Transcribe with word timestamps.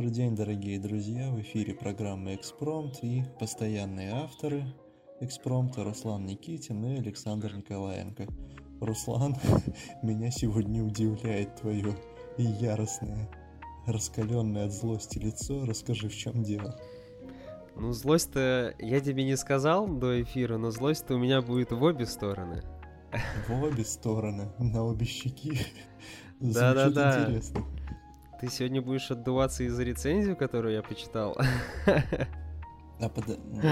Добрый 0.00 0.14
день, 0.14 0.34
дорогие 0.34 0.80
друзья! 0.80 1.30
В 1.30 1.42
эфире 1.42 1.74
программы 1.74 2.34
«Экспромт» 2.34 3.00
и 3.02 3.22
постоянные 3.38 4.12
авторы 4.12 4.64
«Экспромта» 5.20 5.84
Руслан 5.84 6.24
Никитин 6.24 6.82
и 6.86 6.98
Александр 6.98 7.54
Николаенко. 7.54 8.26
Руслан, 8.80 9.36
меня 10.02 10.30
сегодня 10.30 10.82
удивляет 10.82 11.56
твое 11.56 11.94
яростное, 12.38 13.28
раскаленное 13.86 14.68
от 14.68 14.72
злости 14.72 15.18
лицо. 15.18 15.66
Расскажи, 15.66 16.08
в 16.08 16.16
чем 16.16 16.42
дело? 16.44 16.80
Ну, 17.76 17.92
злость-то 17.92 18.74
я 18.78 19.00
тебе 19.00 19.22
не 19.24 19.36
сказал 19.36 19.86
до 19.86 20.22
эфира, 20.22 20.56
но 20.56 20.70
злость-то 20.70 21.16
у 21.16 21.18
меня 21.18 21.42
будет 21.42 21.72
в 21.72 21.82
обе 21.82 22.06
стороны. 22.06 22.62
В 23.46 23.62
обе 23.62 23.84
стороны, 23.84 24.50
на 24.58 24.82
обе 24.82 25.04
щеки. 25.04 25.60
Да-да-да. 26.40 27.26
интересно. 27.26 27.66
Ты 28.40 28.48
сегодня 28.48 28.80
будешь 28.80 29.10
отдуваться 29.10 29.64
из-за 29.64 29.82
рецензию, 29.82 30.34
которую 30.34 30.74
я 30.74 30.82
почитал? 30.82 31.36
А 33.02 33.08
под... 33.08 33.28
ну, 33.28 33.62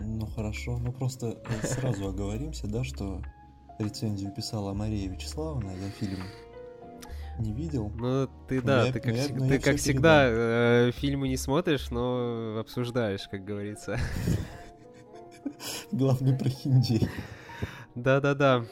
ну 0.00 0.26
хорошо, 0.26 0.78
ну 0.78 0.92
просто 0.92 1.42
сразу 1.62 2.08
оговоримся, 2.08 2.68
да, 2.68 2.84
что 2.84 3.20
рецензию 3.80 4.32
писала 4.32 4.74
Мария 4.74 5.08
Вячеславовна, 5.10 5.70
я 5.70 5.90
фильм 5.90 6.22
не 7.38 7.52
видел. 7.52 7.90
Ну, 7.96 8.28
ты, 8.48 8.62
да, 8.62 8.86
я, 8.86 8.92
ты 8.92 9.00
как, 9.00 9.14
я, 9.14 9.22
всег... 9.24 9.38
ты, 9.38 9.58
как 9.58 9.76
всегда 9.76 10.26
э, 10.28 10.90
фильмы 10.92 11.28
не 11.28 11.36
смотришь, 11.36 11.90
но 11.90 12.58
обсуждаешь, 12.60 13.28
как 13.28 13.44
говорится. 13.44 13.98
Главный 15.92 16.36
прохиндей. 16.36 17.08
Да-да-да. 17.94 18.64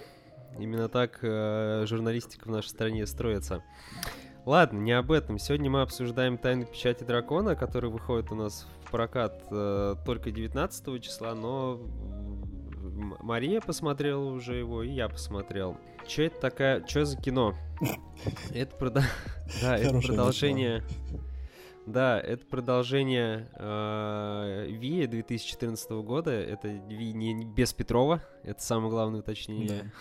Именно 0.58 0.88
так 0.88 1.18
э, 1.22 1.84
журналистика 1.86 2.48
в 2.48 2.50
нашей 2.50 2.68
стране 2.68 3.06
строится. 3.06 3.62
Ладно, 4.46 4.78
не 4.78 4.92
об 4.92 5.10
этом. 5.10 5.38
Сегодня 5.38 5.70
мы 5.70 5.80
обсуждаем 5.80 6.36
«Тайны 6.36 6.66
печати 6.66 7.02
дракона», 7.02 7.56
который 7.56 7.88
выходит 7.88 8.30
у 8.30 8.34
нас 8.34 8.66
в 8.82 8.90
прокат 8.90 9.42
э, 9.50 9.94
только 10.04 10.30
19 10.30 11.02
числа, 11.02 11.34
но 11.34 11.80
Мария 13.22 13.62
посмотрела 13.62 14.22
уже 14.24 14.56
его, 14.56 14.82
и 14.82 14.90
я 14.90 15.08
посмотрел. 15.08 15.78
Че 16.06 16.26
это 16.26 16.40
такая... 16.40 16.82
Че 16.82 17.06
за 17.06 17.16
кино? 17.16 17.54
Это 18.54 18.76
прода... 18.76 19.02
Да, 19.62 19.78
это 19.78 20.00
продолжение... 20.00 20.82
Да, 21.86 22.18
это 22.18 22.46
продолжение 22.46 23.50
э, 23.56 24.66
Ви 24.68 25.06
2014 25.06 25.90
года. 25.90 26.30
Это 26.30 26.68
Ви 26.68 27.12
не 27.12 27.44
без 27.44 27.72
Петрова. 27.72 28.22
Это 28.42 28.62
самое 28.62 28.90
главное 28.90 29.20
уточнение. 29.20 29.92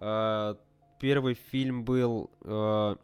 Да. 0.00 0.56
Первый 1.02 1.34
фильм 1.34 1.84
был... 1.84 2.30
Э, 2.42 2.94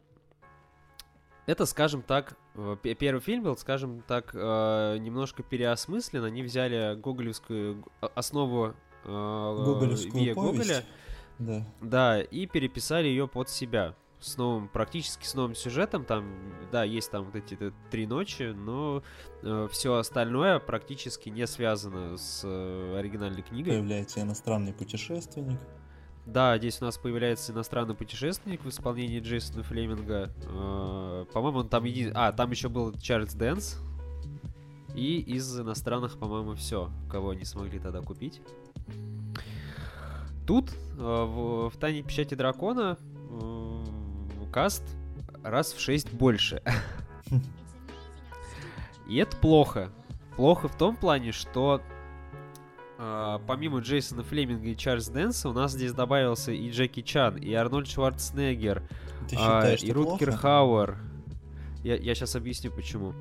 это, 1.47 1.67
скажем 1.67 2.03
так, 2.03 2.37
э, 2.55 2.77
первый 2.81 3.21
фильм 3.21 3.43
был, 3.43 3.57
скажем 3.57 4.03
так, 4.07 4.31
э, 4.35 4.99
немножко 5.01 5.43
переосмыслен. 5.43 6.23
Они 6.23 6.45
взяли 6.45 6.95
гоголевскую 6.95 7.85
основу 8.15 8.75
Гоголевскую 9.05 10.35
Гоголя. 10.35 10.85
Да. 11.41 11.67
да, 11.81 12.21
и 12.21 12.47
переписали 12.47 13.09
ее 13.09 13.27
под 13.27 13.49
себя 13.49 13.95
с 14.21 14.37
новым, 14.37 14.69
практически 14.69 15.27
с 15.27 15.35
новым 15.35 15.57
сюжетом. 15.57 16.05
Там, 16.05 16.33
да, 16.71 16.85
есть 16.85 17.11
там 17.11 17.25
вот 17.25 17.35
эти 17.35 17.73
три 17.91 18.07
ночи, 18.07 18.53
но 18.55 19.03
э, 19.43 19.69
все 19.73 19.95
остальное 19.95 20.61
практически 20.61 21.31
не 21.31 21.49
связано 21.49 22.17
с 22.17 22.43
э, 22.45 22.97
оригинальной 22.97 23.43
книгой. 23.43 23.73
Появляется 23.73 24.21
иностранный 24.21 24.73
путешественник. 24.73 25.59
Да, 26.29 26.59
здесь 26.59 26.83
у 26.83 26.85
нас 26.85 26.99
появляется 26.99 27.53
иностранный 27.53 27.95
путешественник 27.95 28.63
в 28.63 28.69
исполнении 28.69 29.19
Джейсона 29.19 29.63
Флеминга. 29.63 30.31
Э, 30.45 31.25
по-моему, 31.33 31.61
он 31.61 31.69
там 31.71 31.85
еди... 31.85 32.13
А, 32.15 32.33
там 32.33 32.51
еще 32.51 32.69
был 32.69 32.93
Чарльз 32.93 33.33
Дэнс. 33.33 33.79
И 34.95 35.21
из 35.21 35.59
иностранных, 35.59 36.19
по-моему, 36.19 36.55
все, 36.55 36.91
кого 37.11 37.31
они 37.31 37.47
смогли 37.47 37.79
тогда 37.79 38.03
купить. 38.03 38.43
Тут 40.47 40.71
э, 40.71 41.01
в, 41.01 41.71
в 41.71 41.77
Тайне 41.79 42.03
Печати 42.03 42.35
Дракона 42.35 42.99
э, 43.31 43.85
каст 44.53 44.83
раз 45.43 45.73
в 45.73 45.81
6 45.81 46.13
больше. 46.13 46.63
И 49.09 49.17
это 49.17 49.35
плохо. 49.39 49.91
Плохо 50.37 50.69
в 50.69 50.77
том 50.77 50.95
плане, 50.95 51.33
что 51.33 51.81
помимо 52.99 53.79
Джейсона 53.79 54.25
Флеминга 54.25 54.69
и 54.69 54.77
Чарльз 54.77 55.09
Дэнса, 55.09 55.49
у 55.49 55.53
нас 55.53 55.73
здесь 55.73 55.93
добавился 55.93 56.51
и 56.51 56.69
Джеки 56.71 57.03
Чан, 57.03 57.37
и 57.37 57.53
Арнольд 57.53 57.87
Шварценеггер, 57.87 58.83
uh, 59.31 59.77
и 59.77 59.93
Рутгер 59.93 60.33
Хауэр. 60.33 60.99
Я, 61.85 61.97
я 61.97 62.15
сейчас 62.17 62.35
объясню, 62.35 62.73
почему. 62.73 63.15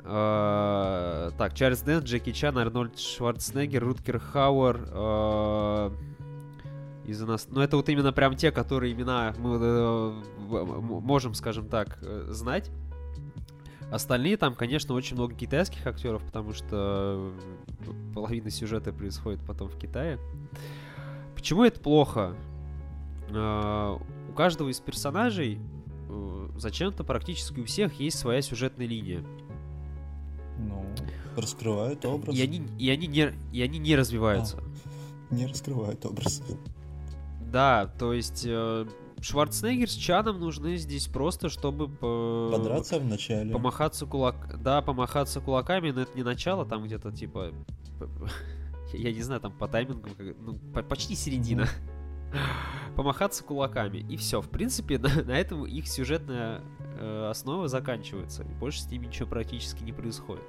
Uh, 0.00 1.32
так, 1.38 1.54
Чарльз 1.54 1.80
Дэнс, 1.80 2.04
Джеки 2.04 2.32
Чан, 2.32 2.58
Арнольд 2.58 2.98
Шварценеггер, 2.98 3.82
Рутгер 3.82 4.18
Хауэр. 4.18 5.92
Из 7.04 7.20
нас. 7.22 7.48
Но 7.50 7.64
это 7.64 7.76
вот 7.76 7.88
именно 7.88 8.12
прям 8.12 8.36
те, 8.36 8.52
которые 8.52 8.92
имена 8.92 9.34
мы 9.38 9.56
uh, 9.56 11.00
можем, 11.00 11.34
скажем 11.34 11.68
так, 11.68 11.98
знать. 12.28 12.70
Остальные 13.92 14.38
там, 14.38 14.54
конечно, 14.54 14.94
очень 14.94 15.16
много 15.16 15.34
китайских 15.34 15.86
актеров, 15.86 16.24
потому 16.24 16.54
что 16.54 17.30
половина 18.14 18.48
сюжета 18.48 18.90
происходит 18.90 19.40
потом 19.46 19.68
в 19.68 19.78
Китае. 19.78 20.18
Почему 21.34 21.62
это 21.62 21.78
плохо? 21.78 22.34
Uh, 23.28 24.02
у 24.30 24.32
каждого 24.32 24.70
из 24.70 24.80
персонажей 24.80 25.58
uh, 26.08 26.58
зачем-то 26.58 27.04
практически 27.04 27.60
у 27.60 27.64
всех 27.66 28.00
есть 28.00 28.18
своя 28.18 28.40
сюжетная 28.40 28.86
линия. 28.86 29.22
Ну, 30.58 30.86
раскрывают 31.36 32.02
образ. 32.06 32.34
И 32.34 32.42
они, 32.42 32.62
и 32.78 32.88
они, 32.88 33.06
не, 33.06 33.34
и 33.52 33.60
они 33.60 33.78
не 33.78 33.94
развиваются. 33.94 34.56
А, 35.30 35.34
не 35.34 35.46
раскрывают 35.46 36.02
образ. 36.06 36.42
Да, 37.40 37.92
то 37.98 38.14
есть 38.14 38.46
Шварценеггер 39.22 39.88
с 39.88 39.94
Чаном 39.94 40.40
нужны 40.40 40.76
здесь 40.76 41.06
просто, 41.06 41.48
чтобы... 41.48 41.88
По... 41.88 42.50
Подраться 42.52 42.98
в 42.98 43.04
начале. 43.04 43.52
Помахаться 43.52 44.04
кулак... 44.04 44.60
Да, 44.60 44.82
помахаться 44.82 45.40
кулаками, 45.40 45.92
но 45.92 46.02
это 46.02 46.16
не 46.16 46.24
начало, 46.24 46.66
там 46.66 46.84
где-то 46.84 47.12
типа... 47.12 47.52
Я 48.92 49.12
не 49.12 49.22
знаю, 49.22 49.40
там 49.40 49.52
по 49.52 49.68
таймингу, 49.68 50.08
ну, 50.40 50.58
почти 50.82 51.14
середина. 51.14 51.68
Помахаться 52.96 53.44
кулаками. 53.44 53.98
И 53.98 54.16
все. 54.16 54.40
В 54.42 54.50
принципе, 54.50 54.98
на, 54.98 55.08
на 55.22 55.32
этом 55.32 55.64
их 55.66 55.86
сюжетная 55.86 56.60
э, 56.98 57.28
основа 57.30 57.68
заканчивается. 57.68 58.42
И 58.42 58.52
больше 58.54 58.80
с 58.80 58.90
ними 58.90 59.06
ничего 59.06 59.28
практически 59.28 59.82
не 59.82 59.92
происходит. 59.92 60.44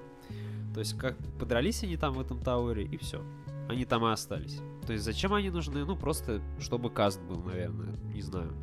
То 0.73 0.79
есть, 0.79 0.97
как 0.97 1.15
подрались 1.39 1.83
они 1.83 1.95
там 1.95 2.13
в 2.13 2.19
этом 2.19 2.39
тауэре, 2.41 2.83
и 2.83 2.97
все. 2.97 3.23
Они 3.69 3.85
там 3.85 4.05
и 4.05 4.11
остались. 4.11 4.59
То 4.85 4.93
есть 4.93 5.05
зачем 5.05 5.33
они 5.33 5.49
нужны? 5.49 5.85
Ну, 5.85 5.95
просто 5.95 6.41
чтобы 6.59 6.89
каст 6.89 7.21
был, 7.21 7.41
наверное. 7.41 7.97
Не 8.13 8.21
знаю. 8.21 8.53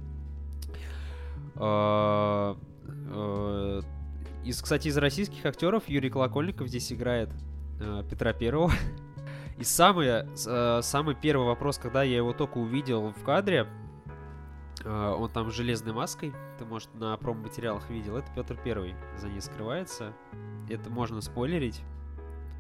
А, 1.57 2.57
а, 2.87 3.81
из, 4.45 4.63
кстати, 4.63 4.89
из 4.89 4.97
российских 4.97 5.45
актеров 5.45 5.89
Юрий 5.89 6.11
Колокольников 6.11 6.69
здесь 6.69 6.93
играет 6.93 7.31
э, 7.81 8.03
Петра 8.09 8.33
Первого. 8.33 8.73
И 9.59 9.65
самый, 9.65 10.07
э, 10.09 10.81
самый 10.83 11.15
первый 11.15 11.47
вопрос, 11.47 11.77
когда 11.77 12.03
я 12.03 12.17
его 12.17 12.33
только 12.33 12.57
увидел 12.57 13.11
в 13.11 13.23
кадре, 13.23 13.67
э, 14.83 15.15
он 15.19 15.29
там 15.29 15.51
с 15.51 15.55
железной 15.55 15.93
маской, 15.93 16.33
ты, 16.59 16.65
может, 16.65 16.95
на 16.95 17.15
промо-материалах 17.19 17.91
видел, 17.91 18.17
это 18.17 18.27
Петр 18.35 18.59
Первый 18.65 18.95
за 19.19 19.29
ней 19.29 19.43
скрывается. 19.43 20.15
Это 20.71 20.89
можно 20.89 21.21
спойлерить, 21.21 21.83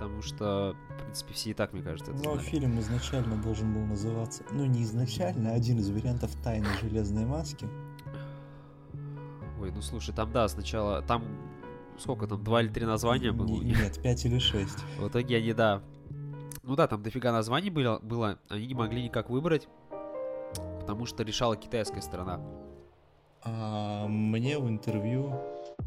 потому 0.00 0.22
что, 0.22 0.74
в 0.88 1.02
принципе, 1.02 1.34
все 1.34 1.50
и 1.50 1.54
так, 1.54 1.74
мне 1.74 1.82
кажется, 1.82 2.12
это 2.12 2.24
Но 2.24 2.32
знали. 2.32 2.47
фильм 2.47 2.80
изначально 2.80 3.36
должен 3.36 3.74
был 3.74 3.84
называться, 3.84 4.42
ну 4.50 4.64
не 4.64 4.82
изначально, 4.82 5.52
а 5.52 5.54
один 5.54 5.78
из 5.78 5.91
вариантов 5.91 6.34
«Тайны 6.42 6.66
железной 6.80 7.26
маски». 7.26 7.68
Ой, 9.60 9.70
ну 9.70 9.82
слушай, 9.82 10.14
там, 10.14 10.32
да, 10.32 10.48
сначала, 10.48 11.02
там 11.02 11.22
сколько 11.98 12.26
там, 12.26 12.42
два 12.42 12.62
или 12.62 12.70
три 12.70 12.86
названия 12.86 13.30
было? 13.30 13.62
Нет, 13.62 14.00
пять 14.02 14.24
или 14.24 14.38
шесть. 14.38 14.78
В 14.98 15.08
итоге 15.08 15.36
они, 15.36 15.52
да, 15.52 15.82
ну 16.62 16.76
да, 16.76 16.86
там 16.88 17.03
дофига 17.03 17.30
названий 17.30 17.68
было, 17.68 17.98
было, 17.98 18.38
они 18.48 18.68
не 18.68 18.74
могли 18.74 19.04
никак 19.04 19.28
выбрать, 19.28 19.68
потому 20.80 21.04
что 21.04 21.24
решала 21.24 21.58
китайская 21.58 22.00
сторона. 22.00 22.41
А, 23.42 24.06
мне 24.06 24.58
в 24.58 24.66
интервью 24.66 25.38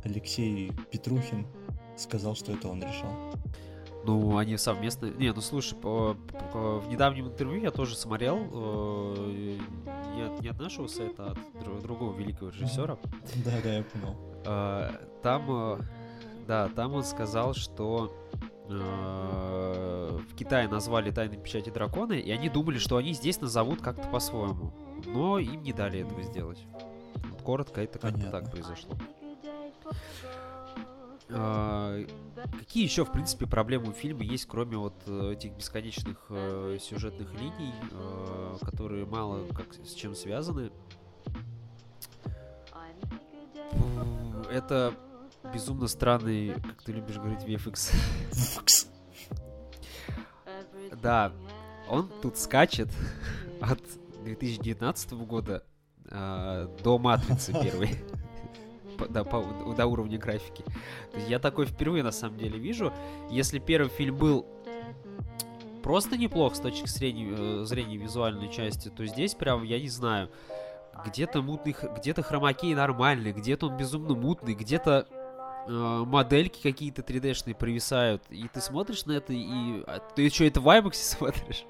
Алексей 0.03 0.71
Петрухин 0.91 1.47
сказал, 1.97 2.35
что 2.35 2.51
это 2.51 2.67
он 2.67 2.79
решал. 2.83 3.11
Ну, 4.05 4.37
они 4.37 4.57
совместно... 4.57 5.05
Не, 5.05 5.31
ну 5.31 5.41
слушай, 5.41 5.75
по, 5.75 6.17
по, 6.51 6.79
в 6.79 6.89
недавнем 6.89 7.27
интервью 7.27 7.61
я 7.61 7.71
тоже 7.71 7.95
смотрел, 7.95 8.37
э, 8.51 9.57
не, 10.15 10.21
от, 10.23 10.41
не 10.41 10.49
от 10.49 10.59
нашего 10.59 10.87
сайта, 10.87 11.27
а 11.27 11.31
от 11.31 11.81
другого 11.81 12.13
великого 12.17 12.49
режиссера. 12.49 12.97
Да, 13.45 13.51
да, 13.63 13.73
я 13.73 13.83
понял. 13.83 14.15
Э, 14.45 14.89
там, 15.21 15.45
э, 15.49 15.77
да, 16.47 16.69
там 16.75 16.93
он 16.95 17.03
сказал, 17.03 17.53
что 17.53 18.13
э, 18.67 20.19
в 20.29 20.35
Китае 20.35 20.67
назвали 20.67 21.09
«Тайны 21.11 21.37
печати 21.37 21.69
дракона», 21.69 22.13
и 22.13 22.29
они 22.29 22.49
думали, 22.49 22.79
что 22.79 22.97
они 22.97 23.13
здесь 23.13 23.39
назовут 23.39 23.81
как-то 23.81 24.07
по-своему. 24.09 24.73
Но 25.05 25.39
им 25.39 25.63
не 25.63 25.71
дали 25.71 25.99
этого 25.99 26.21
сделать. 26.23 26.61
Вот 27.29 27.41
коротко, 27.41 27.81
это 27.81 27.99
как-то 27.99 28.29
так 28.29 28.51
произошло. 28.51 28.95
А, 31.29 31.99
какие 32.59 32.83
еще, 32.83 33.05
в 33.05 33.11
принципе, 33.11 33.47
проблемы 33.47 33.89
у 33.89 33.93
фильма 33.93 34.23
есть, 34.23 34.45
кроме 34.45 34.77
вот 34.77 34.95
э, 35.07 35.33
этих 35.33 35.53
бесконечных 35.53 36.25
э, 36.29 36.77
сюжетных 36.81 37.33
линий, 37.33 37.73
э, 37.91 38.57
которые 38.61 39.05
мало 39.05 39.47
как 39.47 39.73
с 39.73 39.93
чем 39.93 40.15
связаны? 40.15 40.71
Это 44.51 44.93
безумно 45.53 45.87
странный, 45.87 46.53
как 46.53 46.83
ты 46.83 46.91
любишь 46.91 47.15
говорить, 47.15 47.41
VFX. 47.41 48.87
Да, 51.01 51.33
он 51.89 52.09
тут 52.21 52.37
скачет 52.37 52.89
от 53.59 53.79
2019 54.23 55.11
года 55.13 55.63
э, 56.05 56.67
до 56.83 56.97
Матрицы 56.97 57.51
первой. 57.53 57.99
До, 59.07 59.23
по, 59.23 59.43
до 59.75 59.85
уровня 59.85 60.17
графики. 60.17 60.63
я 61.27 61.39
такой 61.39 61.65
впервые 61.65 62.03
на 62.03 62.11
самом 62.11 62.37
деле 62.37 62.57
вижу. 62.57 62.93
Если 63.29 63.59
первый 63.59 63.89
фильм 63.89 64.17
был 64.17 64.45
просто 65.83 66.17
неплох 66.17 66.55
с 66.55 66.59
точки 66.59 66.87
зрения, 66.87 67.35
э, 67.37 67.63
зрения 67.65 67.97
визуальной 67.97 68.51
части, 68.51 68.89
то 68.89 69.05
здесь 69.05 69.35
прям, 69.35 69.63
я 69.63 69.79
не 69.79 69.89
знаю, 69.89 70.29
где-то 71.05 71.41
мутный, 71.41 71.75
где-то 71.97 72.23
хромакей 72.23 72.73
нормальный, 72.73 73.33
где-то 73.33 73.67
он 73.67 73.77
безумно 73.77 74.15
мутный, 74.15 74.55
где-то 74.55 75.07
э, 75.67 76.03
модельки 76.05 76.61
какие-то 76.61 77.01
3D-шные 77.01 77.55
провисают, 77.55 78.23
и 78.29 78.47
ты 78.47 78.61
смотришь 78.61 79.05
на 79.05 79.13
это, 79.13 79.33
и 79.33 79.83
а, 79.85 79.99
ты 80.15 80.29
что, 80.29 80.45
это 80.45 80.61
в 80.61 80.67
IMAX 80.67 80.93
смотришь? 80.93 81.65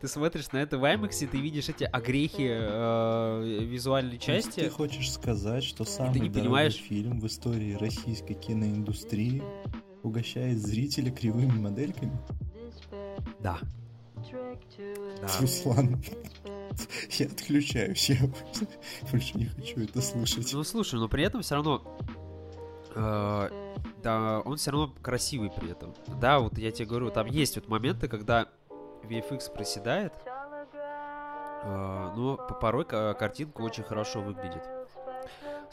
Ты 0.00 0.08
смотришь 0.08 0.52
на 0.52 0.58
это 0.58 0.78
в 0.78 0.84
IMAX, 0.84 1.26
ты 1.26 1.38
видишь 1.38 1.68
эти 1.68 1.84
огрехи 1.84 2.48
э, 2.48 3.64
визуальной 3.64 4.18
части. 4.18 4.60
Ты 4.60 4.70
хочешь 4.70 5.12
сказать, 5.12 5.64
что 5.64 5.84
самый 5.84 6.14
дорогой 6.14 6.42
понимаешь... 6.42 6.74
фильм 6.74 7.20
в 7.20 7.26
истории 7.26 7.74
российской 7.74 8.34
киноиндустрии 8.34 9.42
угощает 10.02 10.58
зрителя 10.58 11.10
кривыми 11.10 11.58
модельками? 11.58 12.12
Да. 13.40 13.58
да. 15.20 15.28
Руслан, 15.40 16.02
я 17.18 17.26
отключаюсь, 17.26 18.10
я 18.10 18.18
больше 19.10 19.38
не 19.38 19.46
хочу 19.46 19.80
это 19.80 20.00
слушать. 20.00 20.52
Ну 20.52 20.62
слушай, 20.62 20.98
но 20.98 21.08
при 21.08 21.24
этом 21.24 21.42
все 21.42 21.54
равно 21.54 21.82
э, 22.94 23.48
да, 24.02 24.40
он 24.44 24.56
все 24.56 24.70
равно 24.70 24.94
красивый 25.02 25.50
при 25.50 25.70
этом. 25.70 25.94
Да, 26.20 26.38
вот 26.38 26.58
я 26.58 26.70
тебе 26.70 26.86
говорю, 26.86 27.10
там 27.10 27.26
есть 27.26 27.56
вот 27.56 27.68
моменты, 27.68 28.08
когда 28.08 28.48
VFX 29.06 29.52
проседает, 29.52 30.12
а, 30.26 32.12
но 32.14 32.36
порой 32.36 32.84
картинка 32.84 33.62
очень 33.62 33.84
хорошо 33.84 34.20
выглядит. 34.20 34.62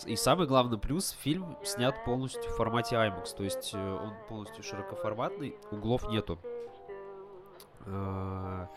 И 0.05 0.15
самый 0.15 0.47
главный 0.47 0.77
плюс, 0.77 1.11
фильм 1.11 1.57
снят 1.63 2.03
полностью 2.03 2.51
в 2.51 2.55
формате 2.55 2.95
IMAX, 2.95 3.35
то 3.35 3.43
есть 3.43 3.71
э, 3.73 3.77
он 3.77 4.13
полностью 4.27 4.63
широкоформатный, 4.63 5.55
углов 5.71 6.09
нету. 6.09 6.39
А, 7.85 8.67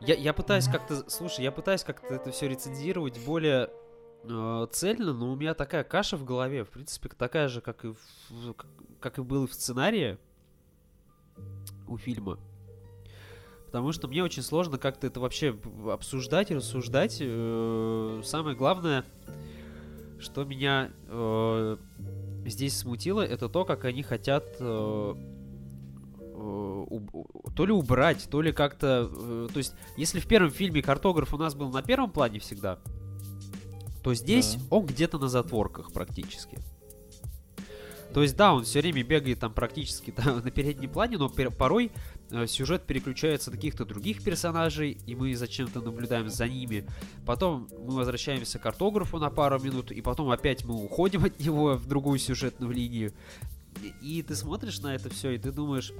я, 0.00 0.14
я 0.14 0.32
пытаюсь 0.32 0.66
как-то, 0.66 1.08
слушай, 1.08 1.42
я 1.42 1.52
пытаюсь 1.52 1.84
как-то 1.84 2.14
это 2.14 2.32
все 2.32 2.48
рецензировать 2.48 3.24
более 3.24 3.70
э, 4.24 4.66
цельно, 4.72 5.12
но 5.12 5.32
у 5.32 5.36
меня 5.36 5.54
такая 5.54 5.84
каша 5.84 6.16
в 6.16 6.24
голове, 6.24 6.64
в 6.64 6.70
принципе, 6.70 7.08
такая 7.10 7.48
же, 7.48 7.60
как 7.60 7.84
и, 7.84 7.94
в, 8.30 8.54
как 8.98 9.18
и 9.18 9.22
было 9.22 9.46
в 9.46 9.54
сценарии 9.54 10.18
у 11.86 11.96
фильма. 11.96 12.38
Потому 13.70 13.92
что 13.92 14.08
мне 14.08 14.24
очень 14.24 14.42
сложно 14.42 14.78
как-то 14.78 15.06
это 15.06 15.20
вообще 15.20 15.56
обсуждать, 15.88 16.50
рассуждать. 16.50 17.18
Э, 17.20 18.20
самое 18.24 18.56
главное, 18.56 19.04
что 20.18 20.42
меня 20.42 20.90
э, 21.06 21.76
здесь 22.46 22.76
смутило, 22.76 23.20
это 23.20 23.48
то, 23.48 23.64
как 23.64 23.84
они 23.84 24.02
хотят 24.02 24.44
э, 24.58 25.14
то 26.34 27.64
ли 27.64 27.70
убрать, 27.70 28.26
то 28.28 28.42
ли 28.42 28.50
как-то... 28.50 29.08
То 29.52 29.58
есть, 29.58 29.74
если 29.96 30.18
в 30.18 30.26
первом 30.26 30.50
фильме 30.50 30.82
картограф 30.82 31.32
у 31.32 31.36
нас 31.36 31.54
был 31.54 31.70
на 31.70 31.82
первом 31.82 32.10
плане 32.10 32.40
всегда, 32.40 32.80
то 34.02 34.14
здесь 34.14 34.56
да. 34.56 34.62
он 34.70 34.86
где-то 34.86 35.20
на 35.20 35.28
затворках 35.28 35.92
практически. 35.92 36.58
То 38.12 38.22
есть, 38.22 38.36
да, 38.36 38.54
он 38.54 38.64
все 38.64 38.80
время 38.80 39.02
бегает 39.02 39.40
там 39.40 39.52
практически 39.52 40.10
там, 40.16 40.40
на 40.42 40.50
переднем 40.50 40.90
плане, 40.90 41.18
но 41.18 41.28
порой 41.28 41.92
Э, 42.32 42.46
сюжет 42.46 42.84
переключается 42.84 43.50
на 43.50 43.56
каких-то 43.56 43.84
других 43.84 44.22
персонажей, 44.22 44.98
и 45.04 45.14
мы 45.16 45.34
зачем-то 45.34 45.80
наблюдаем 45.80 46.28
за 46.28 46.46
ними. 46.46 46.86
Потом 47.26 47.68
мы 47.72 47.94
возвращаемся 47.94 48.58
к 48.58 48.62
картографу 48.62 49.18
на 49.18 49.30
пару 49.30 49.58
минут, 49.58 49.90
и 49.90 50.00
потом 50.00 50.30
опять 50.30 50.64
мы 50.64 50.74
уходим 50.74 51.24
от 51.24 51.40
него 51.40 51.74
в 51.74 51.86
другую 51.86 52.18
сюжетную 52.18 52.72
линию. 52.72 53.12
И, 54.00 54.22
ты 54.22 54.34
смотришь 54.34 54.80
на 54.80 54.94
это 54.94 55.10
все, 55.10 55.30
и 55.30 55.38
ты 55.38 55.50
думаешь, 55.50 55.92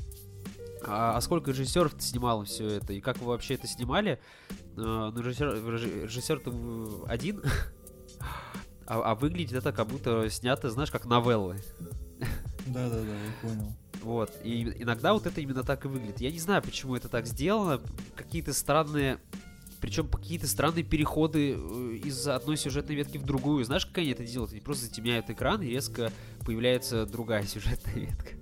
а, 0.85 1.17
а 1.17 1.21
сколько 1.21 1.51
режиссеров 1.51 1.95
снимало 1.99 2.45
все 2.45 2.67
это, 2.67 2.93
и 2.93 3.01
как 3.01 3.19
вы 3.19 3.29
вообще 3.29 3.55
это 3.55 3.67
снимали? 3.67 4.21
А, 4.77 5.11
ну, 5.11 5.21
режиссер, 5.21 6.05
режиссер-то 6.05 7.07
один, 7.09 7.43
а, 8.91 9.13
а 9.13 9.15
выглядит 9.15 9.53
это 9.53 9.71
как 9.71 9.87
будто 9.87 10.29
снято, 10.31 10.69
знаешь, 10.69 10.91
как 10.91 11.07
новеллы. 11.07 11.57
Да-да-да, 12.67 12.99
я 13.01 13.33
понял. 13.41 13.73
Вот. 14.03 14.33
И 14.43 14.65
иногда 14.83 15.13
вот 15.13 15.27
это 15.27 15.41
именно 15.41 15.63
так 15.63 15.85
и 15.85 15.89
выглядит. 15.89 16.21
Я 16.21 16.33
не 16.33 16.41
знаю, 16.41 16.61
почему 16.61 16.97
это 16.97 17.09
так 17.09 17.27
сделано. 17.27 17.81
Какие-то 18.17 18.53
странные... 18.53 19.19
Причем 19.81 20.09
какие-то 20.09 20.49
странные 20.49 20.83
переходы 20.83 21.53
э, 21.53 22.01
из 22.05 22.27
одной 22.27 22.57
сюжетной 22.57 22.97
ветки 22.97 23.17
в 23.17 23.25
другую. 23.25 23.65
Знаешь, 23.65 23.87
как 23.87 23.99
они 23.99 24.11
это 24.11 24.25
делают? 24.25 24.51
Они 24.51 24.61
просто 24.61 24.87
затемняют 24.87 25.31
экран, 25.31 25.63
и 25.63 25.69
резко 25.69 26.13
появляется 26.45 27.07
другая 27.07 27.45
сюжетная 27.45 27.95
ветка. 27.95 28.35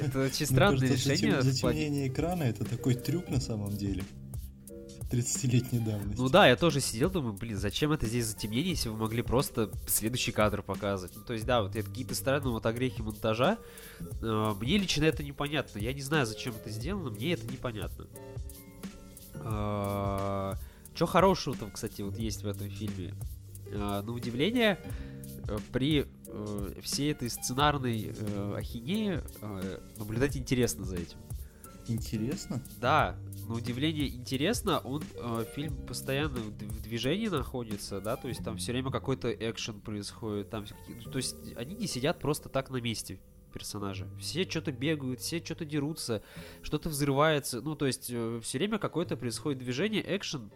Это 0.00 0.24
очень 0.24 0.46
странное 0.46 0.88
решение. 0.88 1.40
Затемнение 1.40 2.08
экрана 2.08 2.42
это 2.42 2.64
такой 2.64 2.94
трюк 2.94 3.28
на 3.28 3.40
самом 3.40 3.70
деле. 3.70 4.02
30-летней 5.14 5.78
давности. 5.80 6.20
Ну 6.20 6.28
да, 6.28 6.48
я 6.48 6.56
тоже 6.56 6.80
сидел, 6.80 7.10
думаю, 7.10 7.34
блин, 7.34 7.56
зачем 7.56 7.92
это 7.92 8.06
здесь 8.06 8.26
затемнение, 8.26 8.70
если 8.70 8.88
вы 8.88 8.96
могли 8.96 9.22
просто 9.22 9.70
следующий 9.86 10.32
кадр 10.32 10.62
показывать. 10.62 11.14
Ну, 11.16 11.22
то 11.22 11.32
есть, 11.32 11.46
да, 11.46 11.62
вот 11.62 11.76
это 11.76 11.88
какие-то 11.88 12.14
странные 12.14 12.52
вот 12.52 12.66
огрехи 12.66 13.02
монтажа. 13.02 13.58
Э, 14.22 14.54
мне 14.60 14.78
лично 14.78 15.04
это 15.04 15.22
непонятно. 15.22 15.78
Я 15.78 15.92
не 15.92 16.02
знаю, 16.02 16.26
зачем 16.26 16.54
это 16.54 16.70
сделано, 16.70 17.10
мне 17.10 17.32
это 17.32 17.46
непонятно. 17.46 18.06
Э, 19.34 20.54
Что 20.94 21.06
хорошего 21.06 21.56
там, 21.56 21.70
кстати, 21.70 22.02
вот 22.02 22.18
есть 22.18 22.42
в 22.42 22.46
этом 22.46 22.68
фильме? 22.68 23.14
Э, 23.66 24.02
на 24.04 24.12
удивление, 24.12 24.78
при 25.72 26.06
всей 26.82 27.12
этой 27.12 27.30
сценарной 27.30 28.12
ахинее 28.56 29.22
наблюдать 29.98 30.36
интересно 30.36 30.84
за 30.84 30.96
этим. 30.96 31.18
Интересно? 31.86 32.62
Да, 32.80 33.14
на 33.46 33.54
удивление 33.54 34.08
интересно, 34.08 34.78
он 34.80 35.02
э, 35.16 35.44
фильм 35.54 35.76
постоянно 35.86 36.40
в, 36.40 36.82
движении 36.82 37.28
находится, 37.28 38.00
да, 38.00 38.16
то 38.16 38.28
есть 38.28 38.44
там 38.44 38.56
все 38.56 38.72
время 38.72 38.90
какой-то 38.90 39.30
экшен 39.30 39.80
происходит, 39.80 40.50
там, 40.50 40.64
то 41.10 41.16
есть 41.16 41.36
они 41.56 41.74
не 41.74 41.86
сидят 41.86 42.18
просто 42.18 42.48
так 42.48 42.70
на 42.70 42.76
месте 42.76 43.18
персонажи. 43.52 44.08
Все 44.18 44.44
что-то 44.48 44.72
бегают, 44.72 45.20
все 45.20 45.38
что-то 45.44 45.64
дерутся, 45.64 46.22
что-то 46.62 46.88
взрывается, 46.88 47.60
ну 47.60 47.76
то 47.76 47.86
есть 47.86 48.10
э, 48.10 48.40
все 48.42 48.58
время 48.58 48.78
какое-то 48.78 49.16
происходит 49.16 49.58
движение, 49.60 50.04
экшен, 50.16 50.50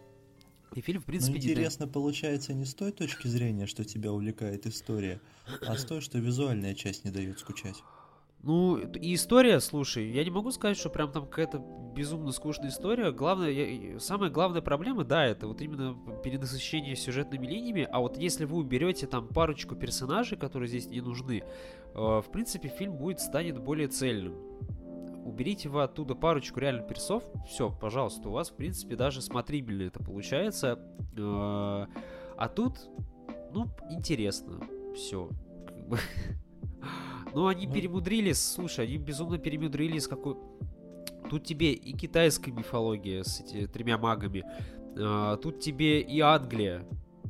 и 0.74 0.80
фильм, 0.80 1.00
в 1.00 1.06
принципе, 1.06 1.38
Но 1.38 1.38
интересно 1.38 1.84
не... 1.84 1.90
получается 1.90 2.52
не 2.52 2.64
с 2.64 2.74
той 2.74 2.92
точки 2.92 3.26
зрения, 3.26 3.66
что 3.66 3.84
тебя 3.84 4.12
увлекает 4.12 4.66
история, 4.66 5.20
а 5.66 5.76
с 5.76 5.84
той, 5.84 6.00
что 6.00 6.18
визуальная 6.18 6.74
часть 6.74 7.04
не 7.04 7.10
дает 7.10 7.38
скучать. 7.38 7.82
Ну, 8.42 8.78
и 8.78 9.14
история, 9.14 9.58
слушай, 9.60 10.10
я 10.10 10.22
не 10.22 10.30
могу 10.30 10.50
сказать, 10.52 10.76
что 10.76 10.90
прям 10.90 11.10
там 11.10 11.26
какая-то 11.26 11.58
безумно 11.94 12.30
скучная 12.30 12.68
история. 12.68 13.10
Главное, 13.10 13.50
я, 13.50 13.98
самая 13.98 14.30
главная 14.30 14.62
проблема, 14.62 15.02
да, 15.02 15.24
это 15.26 15.48
вот 15.48 15.60
именно 15.60 15.96
перенасыщение 16.22 16.94
сюжетными 16.94 17.46
линиями. 17.46 17.88
А 17.90 17.98
вот 17.98 18.16
если 18.16 18.44
вы 18.44 18.58
уберете 18.58 19.08
там 19.08 19.26
парочку 19.26 19.74
персонажей, 19.74 20.38
которые 20.38 20.68
здесь 20.68 20.86
не 20.86 21.00
нужны, 21.00 21.42
э, 21.42 21.98
в 21.98 22.26
принципе, 22.30 22.68
фильм 22.68 22.96
будет 22.96 23.20
станет 23.20 23.58
более 23.58 23.88
цельным. 23.88 24.34
Уберите 25.24 25.68
вы 25.68 25.82
оттуда 25.82 26.14
парочку 26.14 26.60
реально 26.60 26.82
персов, 26.82 27.24
все, 27.48 27.70
пожалуйста, 27.70 28.28
у 28.28 28.32
вас, 28.32 28.50
в 28.50 28.54
принципе, 28.54 28.94
даже 28.94 29.20
смотрибельно 29.20 29.82
это 29.82 30.00
получается. 30.00 30.78
Э, 31.16 31.86
а 32.36 32.48
тут, 32.54 32.78
ну, 33.52 33.66
интересно, 33.90 34.60
все. 34.94 35.28
Как 35.66 35.88
бы. 35.88 35.98
Но 37.34 37.46
они 37.48 37.66
ну... 37.66 37.72
перемудрили, 37.72 38.32
слушай, 38.32 38.86
они 38.86 38.98
безумно 38.98 39.38
перемудрили 39.38 39.98
с 39.98 40.08
какой... 40.08 40.36
Тут 41.30 41.44
тебе 41.44 41.72
и 41.72 41.92
китайская 41.92 42.52
мифология 42.52 43.22
с 43.22 43.40
этими 43.40 43.66
тремя 43.66 43.98
магами, 43.98 44.44
а, 44.98 45.36
тут 45.36 45.60
тебе 45.60 46.00
и 46.00 46.20
Англия 46.20 46.86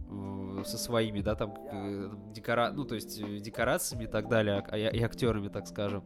э, 0.09 0.62
со 0.64 0.78
своими, 0.78 1.21
да, 1.21 1.35
там, 1.35 1.55
э, 1.73 2.11
декора... 2.33 2.71
ну, 2.71 2.85
то 2.85 2.95
есть 2.95 3.21
э, 3.21 3.38
декорациями 3.38 4.05
и 4.05 4.07
так 4.07 4.28
далее, 4.28 4.64
а, 4.69 4.76
и 4.76 5.02
актерами, 5.02 5.49
так 5.49 5.67
скажем. 5.67 6.05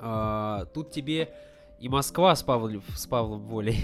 А, 0.00 0.64
тут 0.66 0.90
тебе 0.90 1.34
и 1.80 1.88
Москва 1.88 2.34
с, 2.34 2.42
Павлом, 2.42 2.82
с 2.94 3.06
Павлом 3.06 3.42
Волей. 3.46 3.78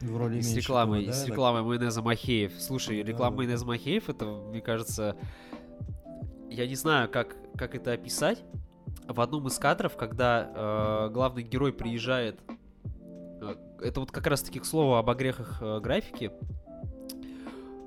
В 0.00 0.16
роли 0.16 0.40
с 0.40 0.54
рекламой, 0.54 1.06
да, 1.06 1.12
с 1.12 1.20
так? 1.20 1.30
рекламой 1.30 1.62
майонеза 1.62 2.02
Махеев. 2.02 2.52
Слушай, 2.58 3.02
Да, 3.02 3.08
реклама 3.08 3.32
да. 3.32 3.36
майонеза 3.38 3.66
Махеев, 3.66 4.08
это, 4.08 4.26
мне 4.26 4.60
кажется, 4.60 5.16
я 6.50 6.66
не 6.66 6.74
знаю, 6.74 7.08
как, 7.08 7.36
как 7.56 7.74
это 7.74 7.92
описать. 7.92 8.42
В 9.06 9.20
одном 9.20 9.46
из 9.46 9.58
кадров, 9.58 9.96
когда 9.96 10.50
э, 10.54 11.10
главный 11.12 11.42
герой 11.42 11.72
приезжает, 11.72 12.40
э, 13.40 13.54
это 13.80 14.00
вот 14.00 14.10
как 14.10 14.26
раз-таки 14.26 14.58
к 14.60 14.64
слову 14.64 14.94
об 14.94 15.08
огрехах 15.08 15.62
э, 15.62 15.80
графики, 15.80 16.30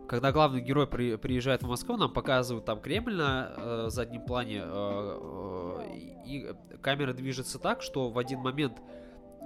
когда 0.07 0.31
главный 0.33 0.61
герой 0.61 0.87
при- 0.87 1.15
приезжает 1.15 1.63
в 1.63 1.67
Москву, 1.69 1.95
нам 1.95 2.11
показывают 2.11 2.65
там 2.65 2.81
Кремль 2.81 3.15
на 3.15 3.53
э, 3.55 3.85
заднем 3.89 4.25
плане, 4.25 4.61
э, 4.61 5.79
э, 5.83 5.97
и 6.25 6.53
камера 6.81 7.13
движется 7.13 7.59
так, 7.59 7.81
что 7.81 8.09
в 8.09 8.17
один 8.17 8.39
момент 8.39 8.81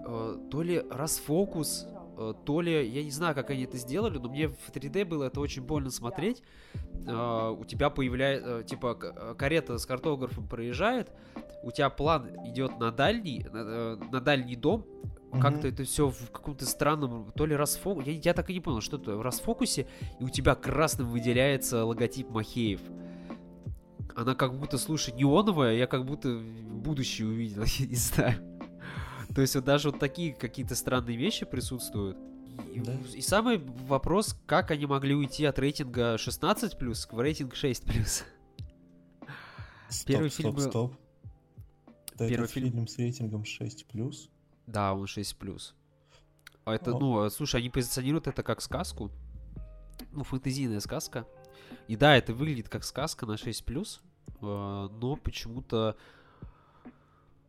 э, 0.07 0.37
то 0.49 0.61
ли 0.61 0.83
расфокус, 0.89 1.87
то 2.45 2.61
ли, 2.61 2.87
я 2.87 3.03
не 3.03 3.11
знаю, 3.11 3.35
как 3.35 3.49
они 3.49 3.63
это 3.63 3.77
сделали, 3.77 4.17
но 4.17 4.29
мне 4.29 4.47
в 4.47 4.71
3D 4.71 5.05
было 5.05 5.25
это 5.25 5.39
очень 5.39 5.61
больно 5.63 5.89
смотреть. 5.89 6.41
Э, 7.07 7.55
у 7.57 7.65
тебя 7.65 7.89
появляется, 7.89 8.63
типа, 8.63 8.95
к- 8.95 9.13
э, 9.15 9.35
карета 9.35 9.77
с 9.77 9.85
картографом 9.85 10.47
проезжает, 10.47 11.11
у 11.63 11.71
тебя 11.71 11.89
план 11.89 12.29
идет 12.45 12.79
на 12.79 12.91
дальний, 12.91 13.45
на, 13.51 13.57
э, 13.57 13.97
на 14.11 14.21
дальний 14.21 14.55
дом, 14.55 14.85
как-то 15.41 15.67
это 15.67 15.83
все 15.83 16.09
в 16.09 16.31
каком-то 16.31 16.65
странном, 16.65 17.31
то 17.35 17.45
ли 17.45 17.55
расфокусе, 17.55 18.13
я, 18.13 18.19
я 18.23 18.33
так 18.33 18.49
и 18.49 18.53
не 18.53 18.61
понял, 18.61 18.79
что 18.79 18.95
это 18.97 19.17
в 19.17 19.21
расфокусе, 19.21 19.85
и 20.19 20.23
у 20.23 20.29
тебя 20.29 20.55
красным 20.55 21.07
выделяется 21.09 21.83
логотип 21.83 22.29
Махеев. 22.29 22.79
Она 24.15 24.33
как 24.33 24.57
будто, 24.57 24.77
слушай, 24.77 25.13
неоновая, 25.13 25.75
я 25.75 25.87
как 25.87 26.05
будто 26.05 26.39
будущее 26.39 27.27
увидел, 27.27 27.63
я 27.79 27.85
не 27.85 27.95
знаю. 27.95 28.54
То 29.35 29.41
есть 29.41 29.53
вот 29.55 29.65
даже 29.65 29.91
вот 29.91 29.99
такие 29.99 30.33
какие-то 30.33 30.75
странные 30.75 31.17
вещи 31.17 31.45
присутствуют. 31.45 32.17
И, 32.73 32.79
Да. 32.79 32.93
и 33.13 33.21
самый 33.21 33.57
вопрос, 33.57 34.39
как 34.45 34.71
они 34.71 34.85
могли 34.85 35.13
уйти 35.13 35.43
от 35.43 35.59
рейтинга 35.59 36.15
16+, 36.17 37.11
в 37.11 37.19
рейтинг 37.19 37.53
6+. 37.53 38.23
Стоп, 39.89 40.07
Первый 40.07 40.29
стоп, 40.31 40.41
фильм 40.41 40.55
был- 40.55 40.61
стоп. 40.69 40.93
Да 42.17 42.27
Первый 42.29 42.47
фильм- 42.47 42.71
фильм 42.71 42.87
с 42.87 42.97
рейтингом 42.97 43.43
6+. 43.43 44.29
Да, 44.67 44.93
он 44.93 45.05
6+. 45.05 45.73
А 46.63 46.73
это, 46.73 46.95
О. 46.95 46.99
ну, 46.99 47.19
а, 47.23 47.29
слушай, 47.29 47.57
они 47.59 47.69
позиционируют 47.69 48.27
это 48.27 48.41
как 48.41 48.61
сказку. 48.61 49.11
Ну, 50.13 50.23
фэнтезийная 50.23 50.79
сказка. 50.79 51.27
И 51.89 51.95
да, 51.97 52.15
это 52.15 52.33
выглядит 52.33 52.69
как 52.69 52.83
сказка 52.85 53.25
на 53.25 53.33
6+, 53.37 53.99
э, 54.41 54.41
но 54.41 55.15
почему-то... 55.17 55.97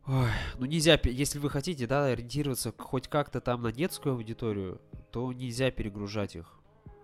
Ой, 0.09 0.31
ну 0.59 0.67
нельзя, 0.67 1.01
если 1.03 1.41
вы 1.41 1.51
хотите, 1.51 1.87
да, 1.89 2.05
ориентироваться 2.07 2.73
хоть 2.79 3.09
как-то 3.09 3.41
там 3.41 3.63
на 3.63 3.73
детскую 3.73 4.15
аудиторию, 4.15 4.81
то 5.11 5.33
нельзя 5.33 5.73
перегружать 5.73 6.37
их. 6.37 6.61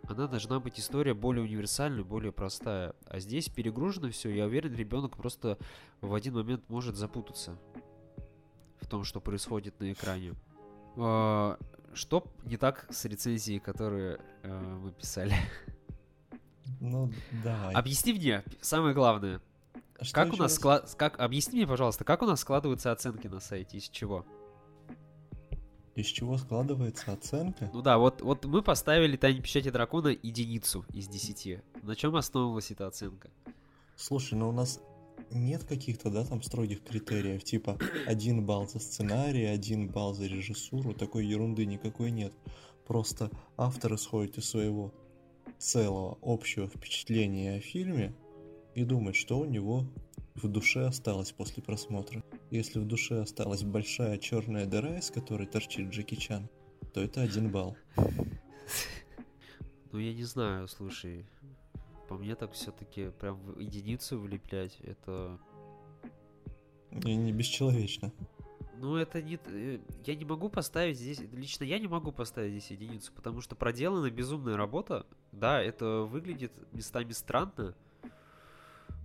Она 0.09 0.29
должна 0.29 0.61
быть 0.61 0.79
история 0.79 1.15
более 1.15 1.45
универсальная, 1.45 2.05
более 2.05 2.33
простая. 2.33 2.95
А 3.07 3.19
здесь 3.19 3.49
перегружено 3.49 4.11
все, 4.11 4.31
я 4.31 4.47
уверен, 4.47 4.75
ребенок 4.75 5.17
просто 5.17 5.59
в 6.01 6.15
один 6.15 6.35
момент 6.35 6.69
может 6.69 6.97
запутаться 6.97 7.59
в 8.81 8.87
том, 8.87 9.05
что 9.05 9.21
происходит 9.21 9.79
на 9.81 9.93
экране. 9.93 10.35
А, 10.97 11.59
Что 11.95 12.25
не 12.45 12.57
так 12.57 12.87
с 12.91 13.05
рецензией, 13.05 13.59
которые 13.61 14.21
э, 14.43 14.79
мы 14.83 14.93
писали? 14.93 15.35
Ну, 16.81 17.13
давай. 17.45 17.75
Объясни 17.75 18.13
мне, 18.13 18.43
самое 18.61 18.95
главное, 18.95 19.41
что 20.05 20.15
как 20.15 20.33
у 20.33 20.37
нас 20.37 20.55
склад... 20.55 20.95
как 20.97 21.19
объясни 21.21 21.59
мне, 21.59 21.67
пожалуйста, 21.67 22.05
как 22.05 22.23
у 22.23 22.27
нас 22.27 22.41
складываются 22.41 22.93
оценки 22.93 23.27
на 23.27 23.41
сайте, 23.41 23.79
из 23.79 23.89
чего? 23.89 24.27
Из 25.95 26.07
чего 26.07 26.39
складывается 26.39 27.13
оценка? 27.13 27.71
Ну 27.73 27.83
да, 27.83 27.99
вот, 27.99 28.23
вот 28.23 28.47
мы 28.47 28.63
поставили 28.63 29.17
Тайне 29.17 29.43
Печати 29.43 29.71
Дракона 29.71 30.09
единицу 30.09 30.87
из 30.93 31.07
10. 31.09 31.63
На 31.83 31.95
чем 31.95 32.17
основывалась 32.17 32.71
эта 32.71 32.87
оценка? 32.87 33.31
Слушай, 33.97 34.35
ну 34.35 34.49
у 34.49 34.53
нас 34.53 34.81
нет 35.31 35.65
каких-то, 35.65 36.11
да, 36.11 36.25
там 36.25 36.43
строгих 36.43 36.83
критериев, 36.83 37.45
типа 37.45 37.79
один 38.07 38.45
балл 38.45 38.69
за 38.69 38.79
сценарий, 38.79 39.45
один 39.45 39.89
балл 39.89 40.15
за 40.15 40.27
режиссуру, 40.27 40.95
такой 40.95 41.27
ерунды 41.27 41.67
никакой 41.67 42.11
нет. 42.11 42.33
Просто 42.87 43.31
автор 43.57 43.95
исходит 43.95 44.39
из 44.39 44.49
своего 44.49 44.93
целого 45.59 46.19
общего 46.23 46.69
впечатления 46.69 47.57
о 47.57 47.61
фильме 47.61 48.15
и 48.75 48.85
думает, 48.85 49.17
что 49.17 49.39
у 49.39 49.45
него 49.45 49.85
в 50.35 50.49
душе 50.49 50.87
осталось 50.87 51.33
после 51.33 51.63
просмотра. 51.63 52.23
Если 52.51 52.79
в 52.79 52.87
душе 52.87 53.21
осталась 53.21 53.63
большая 53.63 54.19
черная 54.19 54.67
дыра, 54.67 54.99
из 54.99 55.11
которой 55.11 55.47
торчит 55.47 55.91
Джеки 55.91 56.15
Чан, 56.15 56.49
то 56.95 57.01
это 57.01 57.23
один 57.23 57.51
балл. 57.51 57.77
Ну 59.93 59.99
я 59.99 60.15
не 60.15 60.25
знаю, 60.25 60.69
слушай, 60.69 61.27
по 62.09 62.15
мне 62.15 62.35
так 62.35 62.53
все-таки 62.53 63.11
прям 63.21 63.37
в 63.41 63.59
единицу 63.59 64.19
влеплять, 64.19 64.79
это 64.81 65.39
И 67.05 67.15
не 67.15 67.33
бесчеловечно. 67.33 68.13
Ну, 68.79 68.97
это 68.97 69.23
не... 69.23 69.39
э, 69.45 69.79
Я 70.05 70.17
не 70.17 70.25
могу 70.25 70.49
поставить 70.49 70.99
здесь... 70.99 71.21
Лично 71.33 71.63
я 71.63 71.79
не 71.79 71.87
могу 71.87 72.11
поставить 72.11 72.51
здесь 72.51 72.73
единицу, 72.73 73.13
потому 73.13 73.41
что 73.41 73.55
проделана 73.55 74.11
безумная 74.11 74.57
работа. 74.57 75.07
Да, 75.31 75.63
это 75.63 76.01
выглядит 76.03 76.53
местами 76.73 77.13
странно, 77.13 77.77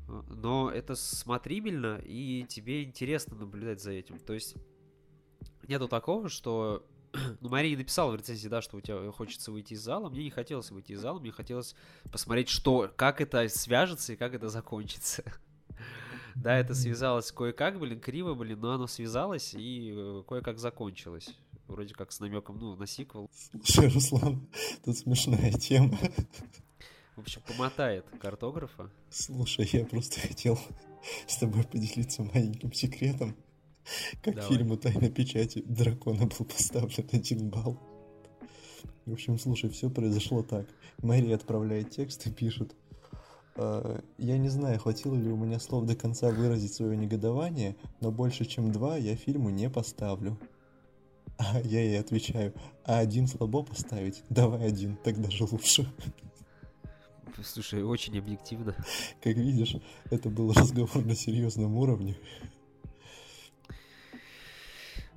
но 0.07 0.71
это 0.71 0.95
смотрибельно, 0.95 2.01
и 2.03 2.45
тебе 2.47 2.83
интересно 2.83 3.35
наблюдать 3.35 3.81
за 3.81 3.91
этим. 3.91 4.19
То 4.19 4.33
есть 4.33 4.55
нету 5.67 5.87
такого, 5.87 6.29
что... 6.29 6.85
Ну, 7.41 7.49
Мария 7.49 7.77
написала 7.77 8.11
в 8.11 8.15
рецензии, 8.15 8.47
да, 8.47 8.61
что 8.61 8.77
у 8.77 8.81
тебя 8.81 9.11
хочется 9.11 9.51
выйти 9.51 9.73
из 9.73 9.81
зала. 9.81 10.09
Мне 10.09 10.25
не 10.25 10.29
хотелось 10.29 10.71
выйти 10.71 10.91
из 10.93 10.99
зала, 10.99 11.19
мне 11.19 11.31
хотелось 11.31 11.75
посмотреть, 12.11 12.49
что, 12.49 12.91
как 12.95 13.21
это 13.21 13.47
свяжется 13.49 14.13
и 14.13 14.15
как 14.15 14.33
это 14.33 14.49
закончится. 14.49 15.23
Да, 16.35 16.55
это 16.55 16.75
связалось 16.75 17.31
кое-как, 17.31 17.79
блин, 17.79 17.99
криво, 17.99 18.35
блин, 18.35 18.59
но 18.59 18.73
оно 18.73 18.85
связалось 18.85 19.55
и 19.55 19.91
э, 19.97 20.23
кое-как 20.27 20.59
закончилось. 20.59 21.35
Вроде 21.67 21.95
как 21.95 22.11
с 22.11 22.19
намеком, 22.19 22.59
ну, 22.59 22.75
на 22.75 22.85
сиквел. 22.85 23.27
Слушай, 23.63 23.91
Руслан, 23.91 24.47
тут 24.85 24.95
смешная 24.95 25.51
тема. 25.53 25.97
В 27.17 27.21
общем, 27.21 27.41
помотает 27.47 28.05
картографа. 28.21 28.91
Слушай, 29.09 29.67
я 29.73 29.85
просто 29.85 30.19
хотел 30.19 30.59
с 31.25 31.37
тобой 31.37 31.63
поделиться 31.63 32.21
маленьким 32.21 32.71
секретом, 32.71 33.35
как 34.21 34.35
Давай. 34.35 34.49
фильму 34.49 34.77
«Тайна 34.77 35.09
печати» 35.09 35.63
дракона 35.65 36.27
был 36.27 36.45
поставлен 36.45 37.09
один 37.11 37.49
балл. 37.49 37.79
В 39.07 39.13
общем, 39.13 39.39
слушай, 39.39 39.67
все 39.71 39.89
произошло 39.89 40.43
так. 40.43 40.67
Мэри 41.01 41.31
отправляет 41.31 41.89
текст 41.89 42.27
и 42.27 42.31
пишет. 42.31 42.75
«Э, 43.55 43.99
Я 44.19 44.37
не 44.37 44.49
знаю, 44.49 44.77
хватило 44.77 45.15
ли 45.15 45.31
у 45.31 45.37
меня 45.37 45.59
слов 45.59 45.85
до 45.85 45.95
конца 45.95 46.29
выразить 46.29 46.75
свое 46.75 46.95
негодование, 46.95 47.75
но 47.99 48.11
больше, 48.11 48.45
чем 48.45 48.71
два 48.71 48.95
я 48.95 49.15
фильму 49.15 49.49
не 49.49 49.71
поставлю. 49.71 50.37
А 51.39 51.59
я 51.61 51.81
ей 51.81 51.99
отвечаю, 51.99 52.53
а 52.83 52.99
один 52.99 53.25
слабо 53.25 53.63
поставить? 53.63 54.21
Давай 54.29 54.67
один, 54.67 54.97
так 54.97 55.19
даже 55.19 55.45
лучше. 55.45 55.91
Слушай, 57.43 57.83
очень 57.83 58.17
объективно. 58.17 58.75
Как 59.21 59.35
видишь, 59.35 59.75
это 60.09 60.29
был 60.29 60.51
разговор 60.53 61.05
на 61.05 61.15
серьезном 61.15 61.75
уровне. 61.77 62.17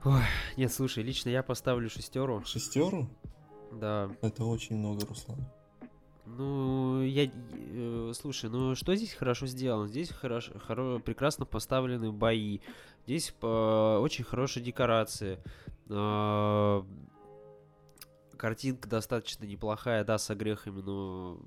Ой, 0.05 0.23
нет, 0.57 0.73
слушай, 0.73 1.03
лично 1.03 1.29
я 1.29 1.43
поставлю 1.43 1.91
шестеру. 1.91 2.43
Шестеру? 2.45 3.09
Да. 3.73 4.11
Это 4.23 4.45
очень 4.45 4.77
много, 4.77 5.07
Руслан. 5.07 5.39
Ну, 6.27 7.03
я... 7.03 7.31
э, 7.53 8.13
слушай, 8.15 8.49
ну 8.49 8.75
что 8.75 8.95
здесь 8.95 9.13
хорошо 9.13 9.47
сделано? 9.47 9.89
Здесь 9.89 10.11
хорошо, 10.11 10.53
хоро- 10.55 11.01
прекрасно 11.01 11.45
поставлены 11.45 12.13
бои. 12.13 12.61
Здесь 13.05 13.35
э, 13.43 13.99
очень 14.01 14.25
хорошие 14.25 14.63
декорации. 14.63 15.39
Э, 15.89 16.83
картинка 18.37 18.89
достаточно 18.89 19.45
неплохая, 19.45 20.05
да, 20.05 20.19
с 20.19 20.31
огрехами, 20.31 20.81
но 20.81 21.41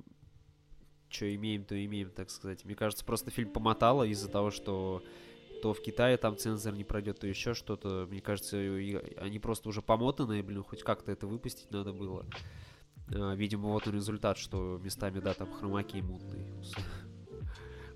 что 1.14 1.34
имеем, 1.36 1.64
то 1.64 1.86
имеем, 1.86 2.10
так 2.10 2.30
сказать. 2.30 2.66
Мне 2.66 2.76
кажется, 2.76 3.06
просто 3.06 3.32
фильм 3.32 3.50
помотало 3.50 4.04
из-за 4.04 4.28
того, 4.30 4.52
что 4.52 5.04
то 5.62 5.74
в 5.74 5.82
Китае 5.82 6.18
там 6.18 6.36
цензор 6.38 6.74
не 6.74 6.84
пройдет, 6.84 7.20
то 7.20 7.28
еще 7.28 7.54
что-то. 7.54 8.06
Мне 8.10 8.20
кажется, 8.20 8.58
они 8.58 9.40
просто 9.40 9.70
уже 9.70 9.82
помотанные, 9.82 10.44
блин, 10.44 10.64
хоть 10.64 10.84
как-то 10.84 11.12
это 11.12 11.26
выпустить 11.28 11.72
надо 11.72 11.94
было. 11.94 12.26
А, 13.14 13.34
Видимо, 13.36 13.70
вот 13.70 13.88
и 13.88 13.92
результат, 13.92 14.38
что 14.38 14.80
местами, 14.84 15.20
да, 15.20 15.34
там 15.34 15.52
хромаки 15.54 16.02
мутные. 16.02 16.46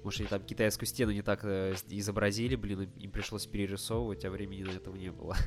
Может, 0.03 0.21
они 0.21 0.29
там 0.29 0.41
китайскую 0.43 0.87
стену 0.87 1.11
не 1.11 1.21
так 1.21 1.43
э, 1.43 1.75
изобразили, 1.89 2.55
блин, 2.55 2.89
им- 2.97 3.11
пришлось 3.11 3.45
перерисовывать, 3.45 4.23
а 4.23 4.29
времени 4.29 4.63
на 4.63 4.69
этого 4.71 4.95
не 4.95 5.11
было. 5.11 5.35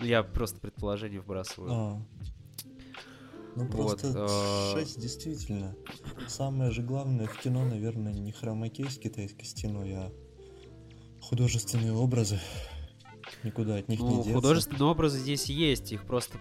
Ну, 0.00 0.04
я 0.06 0.24
просто 0.24 0.58
предположение 0.60 1.20
вбрасываю. 1.20 1.70
Ну 3.56 3.64
Вот, 3.64 4.00
просто 4.00 4.12
а- 4.16 4.72
6 4.74 5.00
действительно. 5.00 5.76
Самое 6.28 6.70
же 6.70 6.82
главное 6.82 7.26
в 7.26 7.38
кино, 7.40 7.64
наверное, 7.64 8.12
не 8.12 8.32
хромакей 8.32 8.90
с 8.90 8.98
китайской 8.98 9.44
стеной, 9.44 9.94
а 9.94 10.12
художественные 11.20 11.92
образы. 11.92 12.40
Никуда 13.44 13.76
от 13.76 13.88
них 13.88 14.00
не 14.00 14.08
Ну, 14.08 14.16
деться. 14.16 14.34
художественные 14.34 14.84
образы 14.84 15.18
здесь 15.18 15.46
есть, 15.46 15.92
их 15.92 16.04
просто 16.04 16.38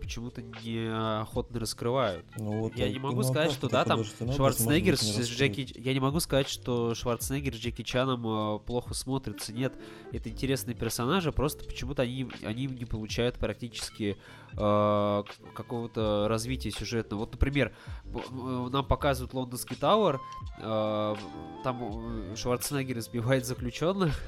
почему-то 0.00 0.42
неохотно 0.42 1.60
раскрывают. 1.60 2.26
Ну, 2.36 2.60
вот, 2.60 2.76
Я 2.76 2.90
не 2.90 2.98
могу 2.98 3.16
ну, 3.16 3.22
сказать, 3.22 3.52
что 3.52 3.68
да, 3.68 3.84
там 3.84 4.04
Шварценеггер 4.04 4.96
с 4.96 5.02
не 5.02 5.22
Джеки... 5.24 5.66
Я 5.78 5.92
не 5.92 6.00
могу 6.00 6.20
сказать, 6.20 6.48
что 6.48 6.94
Шварценеггер 6.94 7.54
с 7.54 7.58
Джеки 7.58 7.82
Чаном 7.82 8.26
э, 8.26 8.58
плохо 8.60 8.94
смотрится. 8.94 9.52
Нет, 9.52 9.74
это 10.12 10.28
интересные 10.28 10.74
персонажи, 10.74 11.32
просто 11.32 11.64
почему-то 11.64 12.02
они, 12.02 12.28
они 12.44 12.66
не 12.66 12.84
получают 12.84 13.36
практически 13.36 14.16
э, 14.52 15.22
какого-то 15.54 16.26
развития 16.28 16.70
сюжетного. 16.70 17.20
Вот, 17.20 17.32
например, 17.32 17.74
э, 18.04 18.68
нам 18.70 18.86
показывают 18.86 19.34
лондонский 19.34 19.76
Тауэр, 19.76 20.20
э, 20.58 21.14
там 21.62 22.36
Шварценеггер 22.36 22.98
избивает 22.98 23.46
заключенных. 23.46 24.20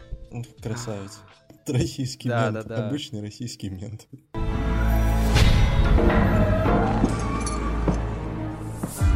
Красавец. 0.63 1.21
Российский 1.69 2.29
Да, 2.29 2.51
мент, 2.51 2.67
да, 2.67 2.77
да. 2.77 2.89
обычный 2.89 3.21
российский 3.21 3.69
мент. 3.71 4.07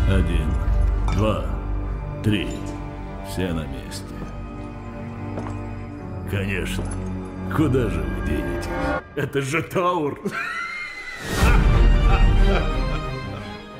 Один, 0.09 0.51
два, 1.15 1.45
три. 2.25 2.49
Все 3.29 3.53
на 3.53 3.65
месте. 3.67 4.05
Конечно. 6.31 6.85
Куда 7.57 7.89
же 7.89 8.01
вы 8.01 8.27
денетесь? 8.27 8.69
Это 9.17 9.41
же 9.41 9.63
Таур! 9.63 10.21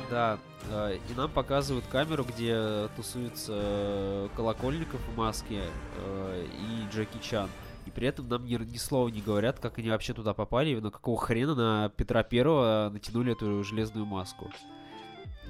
Да, 0.09 0.37
э, 0.69 0.97
и 1.09 1.13
нам 1.15 1.29
показывают 1.31 1.85
камеру, 1.87 2.25
где 2.25 2.87
тусуются 2.97 3.53
э, 3.55 4.27
Колокольников 4.35 4.99
в 5.13 5.17
маске 5.17 5.61
э, 5.97 6.45
и 6.45 6.93
Джеки 6.93 7.17
Чан. 7.21 7.49
И 7.85 7.91
при 7.91 8.07
этом 8.07 8.27
нам 8.27 8.45
ни, 8.45 8.55
ни 8.55 8.77
слова 8.77 9.07
не 9.09 9.21
говорят, 9.21 9.59
как 9.59 9.77
они 9.79 9.89
вообще 9.89 10.13
туда 10.13 10.33
попали, 10.33 10.79
на 10.79 10.91
какого 10.91 11.17
хрена 11.19 11.55
на 11.55 11.89
Петра 11.89 12.23
Первого 12.23 12.89
натянули 12.93 13.33
эту 13.33 13.63
железную 13.63 14.05
маску. 14.05 14.49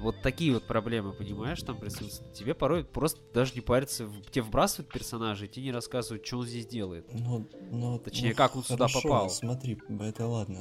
Вот 0.00 0.20
такие 0.22 0.52
вот 0.54 0.66
проблемы, 0.66 1.12
понимаешь, 1.12 1.62
там 1.62 1.78
присутствуют. 1.78 2.32
Тебе 2.34 2.54
порой 2.54 2.84
просто 2.84 3.20
даже 3.32 3.54
не 3.54 3.60
парятся, 3.60 4.06
в- 4.06 4.22
тебе 4.30 4.42
вбрасывают 4.42 4.92
персонажа, 4.92 5.44
и 5.44 5.48
тебе 5.48 5.66
не 5.66 5.72
рассказывают, 5.72 6.26
что 6.26 6.38
он 6.38 6.46
здесь 6.46 6.66
делает. 6.66 7.06
Ну, 7.12 7.48
ну, 7.70 7.98
Точнее, 8.00 8.30
ну, 8.30 8.34
как 8.34 8.56
он 8.56 8.64
сюда 8.64 8.88
хорошо, 8.88 9.02
попал. 9.02 9.30
Смотри, 9.30 9.78
это 10.00 10.26
ладно. 10.26 10.58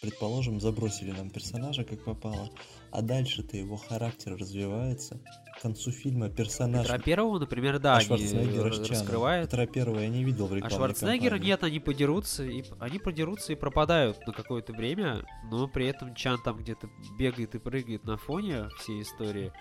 Предположим, 0.00 0.60
забросили 0.60 1.10
нам 1.10 1.28
персонажа, 1.28 1.84
как 1.84 2.02
попало. 2.04 2.48
А 2.90 3.02
дальше-то 3.02 3.56
его 3.56 3.76
характер 3.76 4.36
развивается. 4.36 5.20
К 5.58 5.62
концу 5.62 5.90
фильма 5.90 6.30
персонаж... 6.30 6.86
Петра 6.86 6.98
Первого, 6.98 7.38
например, 7.38 7.78
да, 7.78 7.96
а 7.96 7.98
они 7.98 8.58
раскрывают. 8.60 9.50
Петра 9.50 9.66
Первого 9.66 10.00
я 10.00 10.08
не 10.08 10.24
видел 10.24 10.46
в 10.46 10.52
А 10.52 10.56
рекламной 10.56 10.76
Шварценеггера 10.76 11.30
кампании. 11.30 11.46
нет, 11.50 11.64
они 11.64 11.80
подерутся, 11.80 12.44
и 12.44 12.64
они 12.78 12.98
подерутся 12.98 13.52
и 13.52 13.56
пропадают 13.56 14.24
на 14.26 14.32
какое-то 14.32 14.72
время, 14.72 15.24
но 15.50 15.66
при 15.66 15.86
этом 15.86 16.14
Чан 16.14 16.40
там 16.42 16.58
где-то 16.58 16.88
бегает 17.18 17.54
и 17.54 17.58
прыгает 17.58 18.04
на 18.04 18.16
фоне 18.16 18.68
всей 18.78 19.02
истории. 19.02 19.52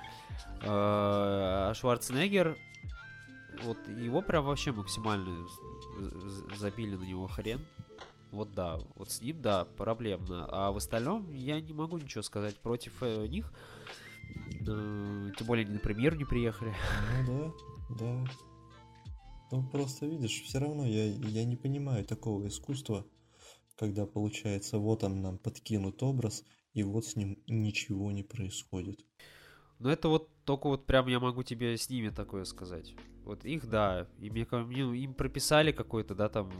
А 0.64 1.74
Шварценеггер, 1.74 2.58
вот 3.64 3.78
его 3.88 4.22
прям 4.22 4.46
вообще 4.46 4.72
максимально 4.72 5.48
забили 6.58 6.96
на 6.96 7.04
него 7.04 7.28
хрен. 7.28 7.66
Вот 8.32 8.54
да, 8.54 8.80
вот 8.96 9.10
с 9.12 9.22
ним, 9.22 9.42
да, 9.42 9.66
проблемно. 9.66 10.48
А 10.50 10.72
в 10.72 10.78
остальном 10.78 11.32
я 11.34 11.60
не 11.62 11.74
могу 11.74 11.98
ничего 11.98 12.22
сказать 12.22 12.58
против 12.58 13.02
э, 13.02 13.28
них. 13.28 13.54
Э, 14.68 15.32
Тем 15.38 15.48
более 15.48 15.66
они 15.66 15.76
на 15.76 15.80
премьеру 15.80 16.16
не 16.18 16.26
приехали. 16.26 16.74
Ну 17.28 17.54
да, 17.90 18.00
да. 18.00 18.26
Ну 19.52 19.70
просто 19.70 20.06
видишь, 20.06 20.42
все 20.44 20.60
равно 20.60 20.86
я, 20.86 21.06
я 21.06 21.46
не 21.46 21.56
понимаю 21.56 22.04
такого 22.06 22.48
искусства, 22.48 23.06
когда 23.78 24.06
получается, 24.06 24.78
вот 24.78 25.04
он 25.04 25.22
нам 25.22 25.38
подкинут 25.38 26.04
образ, 26.04 26.44
и 26.74 26.84
вот 26.84 27.06
с 27.06 27.16
ним 27.16 27.42
ничего 27.48 28.12
не 28.12 28.24
происходит. 28.24 29.06
Ну 29.80 29.90
это 29.90 30.10
вот 30.10 30.30
только 30.44 30.68
вот 30.68 30.86
прям 30.86 31.08
я 31.08 31.20
могу 31.20 31.44
тебе 31.44 31.78
с 31.78 31.90
ними 31.90 32.10
такое 32.10 32.44
сказать. 32.44 32.94
Вот 33.24 33.46
их, 33.46 33.70
да, 33.70 34.08
и 34.20 34.30
мне, 34.30 34.46
мне- 34.52 35.04
им 35.04 35.13
прописали 35.13 35.72
какой-то, 35.72 36.16
да, 36.16 36.30
там, 36.30 36.52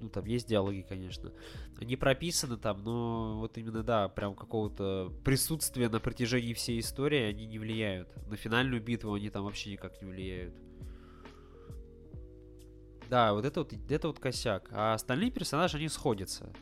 ну 0.00 0.08
там 0.08 0.24
есть 0.24 0.48
диалоги, 0.48 0.84
конечно. 0.88 1.32
Они 1.80 1.96
прописаны 1.96 2.56
там, 2.56 2.82
но 2.82 3.38
вот 3.40 3.56
именно, 3.58 3.82
да, 3.82 4.08
прям 4.08 4.34
какого-то 4.34 5.12
присутствия 5.24 5.88
на 5.88 6.00
протяжении 6.00 6.54
всей 6.54 6.80
истории 6.80 7.22
они 7.22 7.46
не 7.46 7.58
влияют. 7.58 8.14
На 8.28 8.36
финальную 8.36 8.82
битву 8.82 9.14
они 9.14 9.30
там 9.30 9.44
вообще 9.44 9.72
никак 9.72 10.00
не 10.00 10.08
влияют. 10.08 10.54
Да, 13.08 13.32
вот 13.32 13.44
это 13.44 13.60
вот, 13.60 13.72
это 13.72 14.08
вот 14.08 14.18
косяк. 14.18 14.68
А 14.72 14.94
остальные 14.94 15.30
персонажи, 15.30 15.76
они 15.76 15.88
сходятся. 15.88 16.52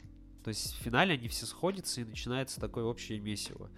То 0.44 0.48
есть 0.48 0.74
в 0.74 0.82
финале 0.82 1.14
они 1.14 1.28
все 1.28 1.46
сходятся 1.46 2.02
и 2.02 2.04
начинается 2.04 2.60
такое 2.60 2.84
общее 2.84 3.18
месиво. 3.18 3.70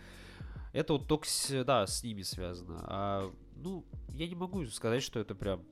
Это 0.72 0.94
вот 0.94 1.06
только 1.06 1.26
да, 1.64 1.86
с 1.86 2.02
ними 2.02 2.22
связано. 2.22 2.80
А, 2.82 3.32
ну, 3.54 3.86
я 4.10 4.26
не 4.26 4.34
могу 4.34 4.64
сказать, 4.66 5.02
что 5.02 5.20
это 5.20 5.34
прям... 5.34 5.64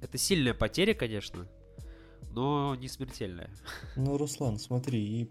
Это 0.00 0.16
сильная 0.16 0.54
потеря, 0.54 0.94
конечно, 0.94 1.46
но 2.30 2.74
не 2.74 2.88
смертельная. 2.88 3.50
Ну, 3.96 4.16
Руслан, 4.16 4.58
смотри, 4.58 5.22
и 5.22 5.30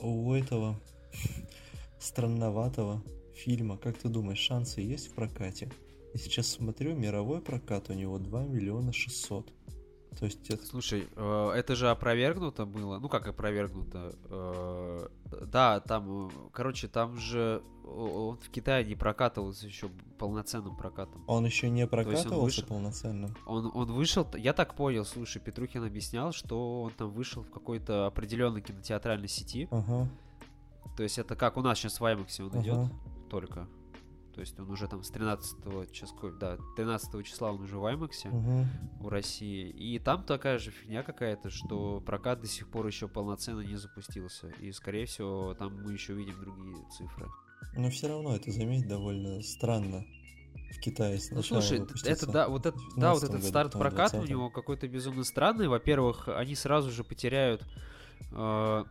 у 0.00 0.32
этого 0.32 0.80
странноватого 1.98 3.02
фильма, 3.34 3.76
как 3.76 3.98
ты 3.98 4.08
думаешь, 4.08 4.38
шансы 4.38 4.80
есть 4.80 5.08
в 5.08 5.14
прокате? 5.14 5.70
Я 6.14 6.20
сейчас 6.20 6.48
смотрю, 6.48 6.94
мировой 6.94 7.40
прокат 7.40 7.90
у 7.90 7.92
него 7.92 8.18
2 8.18 8.44
миллиона 8.44 8.92
600. 8.92 9.52
То 10.18 10.24
есть 10.24 10.50
это... 10.50 10.64
Слушай, 10.66 11.06
э, 11.16 11.50
это 11.54 11.76
же 11.76 11.90
опровергнуто 11.90 12.66
было. 12.66 12.98
Ну, 12.98 13.08
как 13.08 13.28
опровергнуто? 13.28 14.14
Э, 14.24 15.08
Да, 15.46 15.80
там, 15.80 16.28
э, 16.28 16.30
короче, 16.52 16.88
там 16.88 17.16
же 17.16 17.62
он 17.84 18.36
в 18.36 18.50
Китае 18.50 18.84
не 18.84 18.94
прокатывался 18.94 19.66
еще 19.66 19.88
полноценным 20.18 20.76
прокатом. 20.76 21.24
Он 21.26 21.44
еще 21.44 21.70
не 21.70 21.80
есть 21.80 21.92
он 21.92 21.98
прокатывался 21.98 22.60
вышел- 22.60 22.66
полноценным? 22.66 23.36
Он, 23.46 23.70
он 23.74 23.92
вышел, 23.92 24.26
я 24.36 24.52
так 24.52 24.74
понял, 24.74 25.04
слушай, 25.04 25.40
Петрухин 25.40 25.84
объяснял, 25.84 26.32
что 26.32 26.82
он 26.82 26.90
там 26.92 27.10
вышел 27.10 27.42
в 27.42 27.50
какой-то 27.50 28.06
определенной 28.06 28.60
кинотеатральной 28.60 29.28
сети. 29.28 29.68
Ага, 29.70 30.08
То 30.96 31.02
есть 31.02 31.18
это 31.18 31.36
как 31.36 31.56
у 31.56 31.62
нас 31.62 31.78
сейчас 31.78 32.00
в 32.00 32.04
IMAX 32.04 32.42
он 32.42 32.62
идет 32.62 32.74
ага. 32.74 32.90
только. 33.30 33.68
То 34.38 34.42
есть 34.42 34.56
он 34.60 34.70
уже 34.70 34.86
там 34.86 35.02
с 35.02 35.10
13 35.10 35.90
числа, 35.90 36.30
да, 36.30 36.58
13 36.76 37.26
числа 37.26 37.50
он 37.50 37.60
уже 37.60 37.76
в 37.76 37.84
IMAX 37.84 38.28
Мгм. 38.30 38.68
в 39.00 39.08
России. 39.08 39.68
И 39.70 39.98
там 39.98 40.22
такая 40.22 40.58
же 40.58 40.70
фигня 40.70 41.02
какая-то, 41.02 41.50
что 41.50 42.00
прокат 42.00 42.40
до 42.40 42.46
сих 42.46 42.68
пор 42.68 42.86
еще 42.86 43.08
полноценно 43.08 43.62
не 43.62 43.74
запустился. 43.74 44.46
И, 44.60 44.70
скорее 44.70 45.06
всего, 45.06 45.54
там 45.58 45.82
мы 45.82 45.92
еще 45.92 46.12
увидим 46.12 46.40
другие 46.40 46.76
цифры. 46.96 47.26
Но 47.76 47.90
все 47.90 48.06
равно 48.06 48.36
это, 48.36 48.52
заметь, 48.52 48.86
довольно 48.86 49.42
странно. 49.42 50.04
В 50.70 50.78
Китае 50.78 51.18
Ну, 51.32 51.42
слушай, 51.42 51.82
это 52.04 52.30
да, 52.30 52.48
вот 52.48 52.64
это, 52.66 52.78
да, 52.96 53.14
вот 53.14 53.22
19 53.22 53.24
этот 53.24 53.36
году, 53.40 53.48
старт 53.48 53.72
проката 53.72 54.18
у 54.18 54.20
20-м. 54.20 54.28
него 54.30 54.50
какой-то 54.50 54.86
безумно 54.86 55.24
странный. 55.24 55.66
Во-первых, 55.66 56.28
они 56.28 56.54
сразу 56.54 56.92
же 56.92 57.02
потеряют 57.02 57.66
э, 58.30 58.84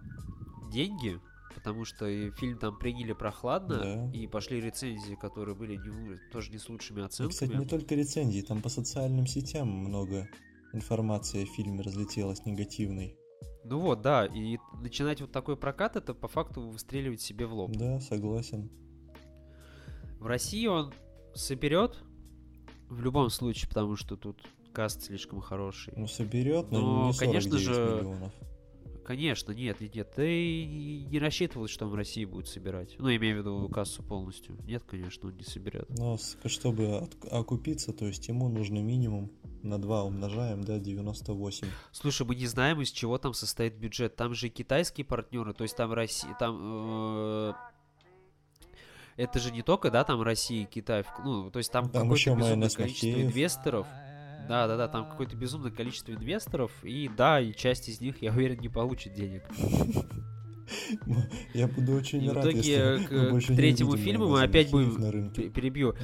деньги, 0.74 1.22
потому 1.58 1.86
что 1.86 2.08
и 2.08 2.30
фильм 2.32 2.60
там 2.60 2.78
приняли 2.78 3.14
прохладно, 3.14 3.78
Да. 3.80 4.12
и 4.14 4.28
пошли 4.28 4.62
рецензии, 4.62 5.16
которые 5.16 5.56
были 5.56 5.76
не 5.76 6.18
тоже 6.32 6.52
не 6.52 6.60
с 6.60 6.70
лучшими 6.70 7.02
И, 7.02 7.04
оценками. 7.04 7.32
кстати, 7.34 7.52
не 7.52 7.66
только 7.66 7.96
рецензии, 7.96 8.42
там 8.42 8.62
по 8.62 8.70
социальным 8.70 9.26
сетям 9.26 9.68
много 9.68 10.30
информации 10.74 11.44
о 11.44 11.46
фильме 11.48 11.82
разлетелась 11.82 12.46
негативной. 12.46 13.18
Ну 13.64 13.80
вот, 13.80 14.02
да, 14.02 14.26
и 14.28 14.58
начинать 14.82 15.20
вот 15.20 15.32
такой 15.32 15.58
прокат, 15.58 15.96
это 15.96 16.14
по 16.14 16.28
факту 16.28 16.62
выстреливать 16.70 17.22
себе 17.22 17.48
в 17.48 17.54
лоб. 17.54 17.72
Да, 17.76 18.00
согласен. 18.00 18.70
В 20.20 20.26
России 20.28 20.68
он 20.68 20.94
соберет 21.34 21.98
в 22.90 23.02
любом 23.02 23.30
случае, 23.30 23.68
потому 23.68 23.96
что 23.96 24.16
тут 24.16 24.42
каст 24.74 25.02
слишком 25.04 25.42
хороший. 25.42 25.94
Ну, 25.98 26.06
соберет, 26.08 26.72
но, 26.72 26.80
Но, 26.82 27.08
не 27.08 27.14
49 27.14 27.20
конечно 27.44 27.58
же, 27.58 27.96
миллионов. 27.98 28.34
Конечно, 29.08 29.54
нет, 29.54 29.80
нет, 29.80 29.96
нет. 29.96 30.12
Ты 30.14 31.06
не 31.06 31.18
рассчитывал, 31.20 31.70
что 31.70 31.86
он 31.86 31.92
в 31.92 31.96
России 31.96 32.26
будет 32.26 32.50
собирать. 32.50 32.98
Ну, 33.00 33.10
имею 33.16 33.38
в 33.38 33.40
виду 33.40 33.70
кассу 33.70 34.04
полностью. 34.04 34.58
Нет, 34.66 34.84
конечно, 34.84 35.30
он 35.30 35.38
не 35.38 35.46
соберет. 35.46 35.88
Но 35.90 36.18
чтобы 36.44 37.08
окупиться, 37.32 37.94
то 37.94 38.06
есть 38.06 38.28
ему 38.28 38.50
нужно 38.50 38.80
минимум 38.80 39.32
на 39.64 39.80
2 39.80 40.04
умножаем, 40.04 40.62
да, 40.62 40.78
98. 40.78 41.68
Слушай, 41.94 42.28
мы 42.28 42.36
не 42.36 42.48
знаем, 42.48 42.82
из 42.82 42.92
чего 42.92 43.18
там 43.18 43.34
состоит 43.34 43.76
бюджет. 43.76 44.18
Там 44.18 44.34
же 44.34 44.48
и 44.48 44.50
китайские 44.50 45.06
партнеры, 45.06 45.54
то 45.54 45.64
есть 45.64 45.78
там 45.78 45.94
Россия, 45.94 46.36
там... 46.38 46.60
э, 46.62 47.54
Это 49.16 49.40
же 49.40 49.52
не 49.52 49.62
только, 49.62 49.90
да, 49.90 50.04
там 50.04 50.22
Россия 50.22 50.64
и 50.64 50.66
Китай. 50.66 51.06
Ну, 51.24 51.50
то 51.50 51.60
есть 51.60 51.72
там, 51.72 51.90
Там 51.90 52.10
какое-то 52.10 52.36
безумное 52.36 52.70
количество 52.70 53.22
инвесторов. 53.22 53.88
Да, 54.48 54.68
да, 54.68 54.78
да, 54.78 54.88
там 54.88 55.10
какое-то 55.10 55.36
безумное 55.36 55.72
количество 55.72 56.12
инвесторов. 56.12 56.72
И 56.84 57.10
да, 57.16 57.40
и 57.40 57.54
часть 57.54 57.90
из 57.90 58.00
них, 58.02 58.22
я 58.22 58.32
уверен, 58.32 58.60
не 58.62 58.70
получит 58.70 59.14
денег. 59.14 59.44
Я 61.54 61.68
буду 61.68 61.94
очень 61.94 62.24
И 62.24 62.30
в 62.30 62.34
рад, 62.34 62.46
итоге 62.46 62.58
если 62.60 63.06
к- 63.06 63.56
третьему 63.56 63.96
фильму 63.98 64.28
мы 64.30 64.44
опять 64.44 64.70
будем 64.72 65.32
Перебью. 65.52 65.96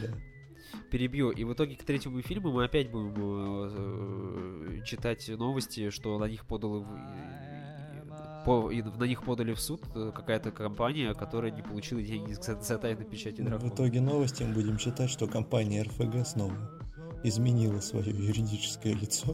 Перебью. 0.89 1.31
И 1.31 1.43
в 1.43 1.53
итоге 1.53 1.75
к 1.75 1.83
третьему 1.83 2.21
фильму 2.21 2.51
мы 2.51 2.65
опять 2.65 2.89
будем 2.91 3.13
э, 3.17 4.83
читать 4.85 5.27
новости, 5.29 5.89
что 5.89 6.17
на 6.19 6.25
них 6.25 6.45
подало 6.45 6.79
в- 6.79 8.43
по, 8.45 8.69
и 8.71 8.81
на 8.81 9.03
них 9.05 9.23
подали 9.23 9.53
в 9.53 9.59
суд 9.59 9.81
э, 9.95 10.11
какая-то 10.13 10.51
компания, 10.51 11.13
которая 11.13 11.51
не 11.51 11.61
получила 11.61 12.01
деньги 12.01 12.33
за, 12.33 12.77
тайной 12.77 13.05
печати 13.05 13.41
В 13.41 13.45
дракона. 13.45 13.69
итоге 13.69 14.01
новости 14.01 14.43
мы 14.43 14.53
будем 14.53 14.77
читать, 14.77 15.09
что 15.09 15.27
компания 15.27 15.83
РФГ 15.83 16.25
снова 16.27 16.55
изменила 17.23 17.79
свое 17.79 18.11
юридическое 18.11 18.93
лицо. 18.93 19.33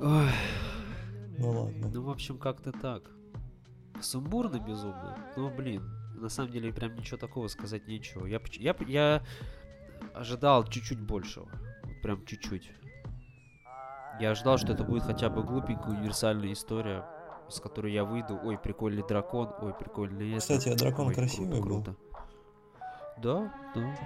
Ой, 0.00 0.30
Ну 1.38 1.50
ладно. 1.50 1.90
ну, 1.92 2.02
в 2.02 2.10
общем, 2.10 2.38
как-то 2.38 2.72
так. 2.72 3.02
Сумбурно 4.00 4.58
безумно. 4.60 5.18
Ну, 5.36 5.50
блин, 5.50 5.82
на 6.14 6.28
самом 6.28 6.52
деле 6.52 6.72
прям 6.72 6.94
ничего 6.94 7.16
такого 7.16 7.48
сказать 7.48 7.86
нечего. 7.88 8.26
Я, 8.26 8.40
я, 8.58 8.76
я 8.86 9.22
ожидал 10.14 10.64
чуть-чуть 10.64 11.00
большего. 11.00 11.48
Вот 11.82 12.02
Прям 12.02 12.24
чуть-чуть. 12.26 12.70
Я 14.20 14.30
ожидал, 14.32 14.58
что 14.58 14.72
это 14.72 14.84
будет 14.84 15.02
хотя 15.04 15.28
бы 15.30 15.42
глупенькая 15.42 15.94
универсальная 15.96 16.52
история, 16.52 17.04
с 17.48 17.60
которой 17.60 17.92
я 17.92 18.04
выйду. 18.04 18.38
Ой, 18.42 18.56
прикольный 18.58 19.04
дракон, 19.06 19.50
ой, 19.60 19.74
прикольный 19.74 20.30
это. 20.32 20.40
Кстати, 20.40 20.68
а 20.68 20.76
дракон 20.76 21.08
Ой, 21.08 21.14
красивый 21.14 21.60
был. 21.60 21.62
круто, 21.62 21.84
круто. 21.94 22.07
Да, 23.22 23.52
да. 23.74 23.96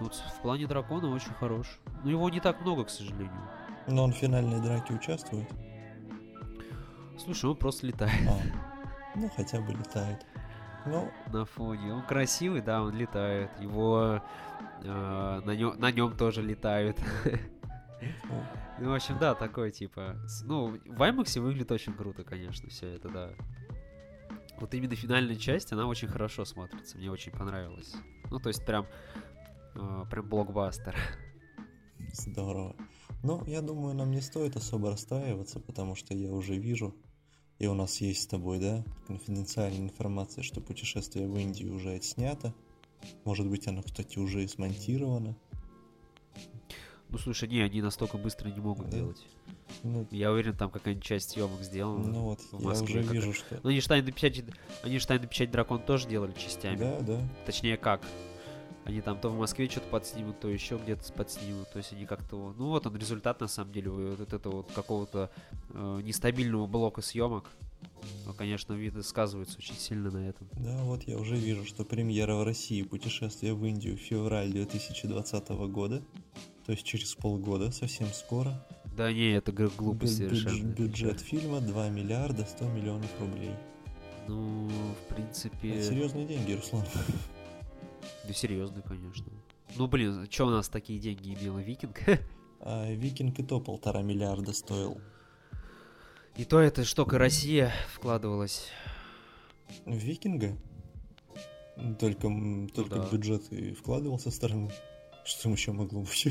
Вот 0.00 0.14
в 0.14 0.42
плане 0.42 0.66
дракона 0.66 1.08
очень 1.08 1.32
хорош. 1.34 1.78
Но 2.02 2.10
его 2.10 2.28
не 2.30 2.40
так 2.40 2.60
много, 2.60 2.84
к 2.84 2.90
сожалению. 2.90 3.48
Но 3.86 4.04
он 4.04 4.12
в 4.12 4.16
финальной 4.16 4.60
драке 4.60 4.94
участвует. 4.94 5.48
Слушай, 7.18 7.50
он 7.50 7.56
просто 7.56 7.86
летает 7.86 8.28
А, 8.28 8.38
ну 9.16 9.30
хотя 9.34 9.60
бы 9.60 9.72
летает. 9.72 10.26
Ну, 10.84 11.10
на 11.32 11.44
фоне. 11.44 11.94
Он 11.94 12.02
красивый, 12.02 12.60
да, 12.60 12.82
он 12.82 12.94
летает. 12.94 13.50
Его 13.60 14.22
э, 14.82 15.40
на, 15.44 15.50
нем, 15.50 15.78
на 15.78 15.90
нем 15.90 16.16
тоже 16.16 16.42
летают. 16.42 16.96
ну, 18.78 18.90
в 18.90 18.94
общем, 18.94 19.18
да, 19.18 19.34
такой 19.34 19.72
типа. 19.72 20.16
Ну, 20.44 20.78
в 20.84 21.02
IMAX 21.02 21.40
выглядит 21.40 21.72
очень 21.72 21.92
круто, 21.92 22.22
конечно, 22.22 22.68
все 22.70 22.94
это, 22.94 23.08
да. 23.08 23.30
Вот 24.58 24.72
именно 24.74 24.94
финальная 24.94 25.36
часть, 25.36 25.72
она 25.72 25.86
очень 25.86 26.08
хорошо 26.08 26.44
смотрится, 26.44 26.96
мне 26.96 27.10
очень 27.10 27.32
понравилось. 27.32 27.94
Ну, 28.30 28.38
то 28.38 28.48
есть 28.48 28.64
прям, 28.64 28.86
э, 29.74 30.04
прям 30.10 30.28
блокбастер. 30.28 30.96
здорово. 32.12 32.74
Ну, 33.22 33.44
я 33.46 33.60
думаю, 33.60 33.94
нам 33.94 34.10
не 34.10 34.20
стоит 34.20 34.56
особо 34.56 34.90
расстраиваться, 34.90 35.60
потому 35.60 35.94
что 35.94 36.14
я 36.14 36.32
уже 36.32 36.56
вижу, 36.56 36.94
и 37.58 37.66
у 37.66 37.74
нас 37.74 38.00
есть 38.00 38.22
с 38.22 38.26
тобой, 38.26 38.58
да, 38.58 38.84
конфиденциальная 39.06 39.80
информация, 39.80 40.42
что 40.42 40.60
путешествие 40.60 41.28
в 41.28 41.36
Индию 41.36 41.74
уже 41.74 41.92
отснято. 41.94 42.54
Может 43.24 43.46
быть, 43.48 43.66
оно, 43.68 43.82
кстати, 43.82 44.18
уже 44.18 44.42
и 44.44 44.48
смонтировано. 44.48 45.36
Ну, 47.08 47.18
слушай, 47.18 47.48
не, 47.48 47.60
они 47.60 47.82
настолько 47.82 48.16
быстро 48.18 48.48
не 48.48 48.60
могут 48.60 48.86
Да. 48.90 48.96
делать. 48.96 49.26
Ну, 49.82 50.06
Я 50.10 50.32
уверен, 50.32 50.56
там 50.56 50.70
какая-нибудь 50.70 51.04
часть 51.04 51.30
съемок 51.30 51.62
сделана. 51.62 52.06
ну 52.06 52.20
вот, 52.20 52.40
в 52.52 52.60
я 52.60 52.68
Москве 52.68 53.00
уже 53.00 53.02
как 53.04 53.12
вижу, 53.12 53.32
что... 53.32 53.60
Ну, 53.62 53.70
они 53.70 53.80
же 53.80 53.88
тайную 53.88 54.12
печать, 54.12 54.44
они 54.82 54.98
же 54.98 55.06
тайную 55.06 55.28
печать 55.28 55.50
дракон 55.50 55.80
тоже 55.80 56.08
делали 56.08 56.32
частями. 56.32 56.76
Да, 56.76 57.00
да. 57.00 57.20
Точнее, 57.44 57.76
как? 57.76 58.02
Они 58.84 59.00
там 59.00 59.18
то 59.18 59.30
в 59.30 59.36
Москве 59.36 59.68
что-то 59.68 59.88
подснимут, 59.88 60.38
то 60.38 60.48
еще 60.48 60.78
где-то 60.78 61.12
подснимут. 61.12 61.68
То 61.72 61.78
есть 61.78 61.92
они 61.92 62.06
как-то... 62.06 62.54
Ну 62.56 62.68
вот 62.68 62.86
он 62.86 62.96
результат, 62.96 63.40
на 63.40 63.48
самом 63.48 63.72
деле, 63.72 63.90
вот 63.90 64.20
от 64.20 64.32
этого 64.32 64.56
вот 64.58 64.70
какого-то 64.72 65.28
э, 65.70 66.00
нестабильного 66.04 66.68
блока 66.68 67.02
съемок. 67.02 67.50
Ну, 68.24 68.32
конечно, 68.34 68.74
виды 68.74 69.02
сказываются 69.02 69.58
очень 69.58 69.74
сильно 69.74 70.12
на 70.12 70.28
этом. 70.28 70.48
Да, 70.52 70.76
вот 70.84 71.02
я 71.02 71.18
уже 71.18 71.34
вижу, 71.34 71.64
что 71.64 71.84
премьера 71.84 72.36
в 72.36 72.44
России 72.44 72.82
путешествие 72.82 73.54
в 73.54 73.64
Индию 73.64 73.96
февраль 73.96 74.52
2020 74.52 75.48
года. 75.68 76.00
То 76.64 76.72
есть 76.72 76.84
через 76.84 77.14
полгода, 77.16 77.72
совсем 77.72 78.06
скоро. 78.08 78.64
Да 78.96 79.12
не, 79.12 79.32
это 79.32 79.52
глупость 79.52 80.20
Бю- 80.20 80.28
совершенно. 80.28 80.68
бюдж- 80.70 80.74
бюджет 80.74 81.20
фильма 81.20 81.60
2 81.60 81.90
миллиарда 81.90 82.46
100 82.46 82.64
миллионов 82.70 83.10
рублей. 83.20 83.54
Ну, 84.26 84.68
в 84.68 85.14
принципе... 85.14 85.74
Это 85.74 85.82
серьезные 85.82 86.26
деньги, 86.26 86.52
Руслан. 86.54 86.84
Да 88.26 88.32
серьезно, 88.32 88.80
конечно. 88.80 89.26
Ну, 89.76 89.86
блин, 89.86 90.26
что 90.30 90.46
у 90.46 90.50
нас 90.50 90.68
такие 90.70 90.98
деньги 90.98 91.34
имела 91.34 91.58
Викинг? 91.58 92.00
А 92.60 92.90
Викинг 92.90 93.38
и 93.38 93.42
то 93.42 93.60
полтора 93.60 94.00
миллиарда 94.00 94.54
стоил. 94.54 94.98
И 96.36 96.44
то 96.44 96.58
это 96.58 96.82
только 96.94 97.18
Россия 97.18 97.72
вкладывалась. 97.92 98.68
В 99.84 99.94
Викинга? 99.94 100.56
Только, 101.98 102.28
только 102.74 102.96
да. 102.96 103.08
бюджет 103.10 103.52
и 103.52 103.72
вкладывал 103.74 104.18
со 104.18 104.30
стороны. 104.30 104.70
Что 105.24 105.44
там 105.44 105.52
еще 105.52 105.72
могло 105.72 106.00
быть? 106.00 106.28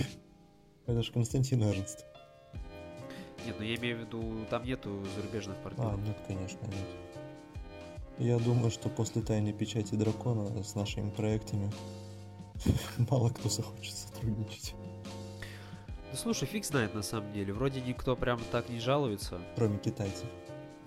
Это 0.88 1.04
же 1.04 1.12
Константин 1.12 1.62
Эрнст. 1.64 2.06
Нет, 3.46 3.56
ну 3.60 3.66
я 3.66 3.76
имею 3.76 3.98
в 3.98 4.00
виду, 4.02 4.46
там 4.50 4.64
нету 4.64 5.04
зарубежных 5.16 5.58
партнеров. 5.58 6.00
А, 6.02 6.08
нет, 6.08 6.18
конечно, 6.28 6.66
нет. 6.66 6.88
Я 8.18 8.40
думаю, 8.40 8.72
что 8.72 8.90
после 8.90 9.22
тайной 9.22 9.54
печати 9.54 9.96
дракона 9.96 10.64
с 10.64 10.74
нашими 10.76 11.10
проектами 11.10 11.72
мало 13.10 13.30
кто 13.30 13.50
захочет 13.50 13.94
сотрудничать. 13.94 14.74
Ну 16.12 16.18
слушай, 16.18 16.48
фиг 16.48 16.66
знает 16.66 16.94
на 16.94 17.02
самом 17.02 17.34
деле. 17.34 17.54
Вроде 17.54 17.82
никто 17.82 18.16
прям 18.16 18.40
так 18.52 18.70
не 18.70 18.80
жалуется. 18.80 19.40
Кроме 19.56 19.78
китайцев. 19.80 20.28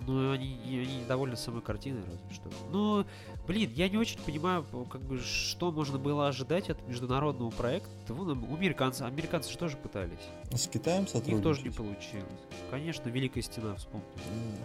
Ну, 0.07 0.33
они, 0.33 0.59
они 0.65 1.03
недовольны 1.03 1.37
самой 1.37 1.63
картиной, 1.63 2.03
разве 2.03 2.35
что. 2.35 2.51
Ну, 2.71 3.05
блин, 3.47 3.71
я 3.75 3.89
не 3.89 3.97
очень 3.97 4.21
понимаю, 4.21 4.65
как 4.91 5.03
бы, 5.03 5.19
что 5.19 5.73
можно 5.73 5.99
было 5.99 6.29
ожидать 6.29 6.71
от 6.71 6.87
международного 6.89 7.51
проекта. 7.51 7.91
Вон, 8.09 8.45
у 8.45 8.55
американцев, 8.55 9.07
американцы 9.07 9.51
же 9.51 9.59
тоже 9.59 9.77
пытались. 9.77 10.19
С 10.53 10.67
Китаем 10.69 11.07
У 11.13 11.31
них 11.31 11.43
тоже 11.43 11.63
не 11.63 11.71
сотрудничать? 11.71 11.77
получилось. 11.77 12.41
Конечно, 12.71 13.09
Великая 13.09 13.43
Стена, 13.43 13.75
вспомни. 13.75 14.07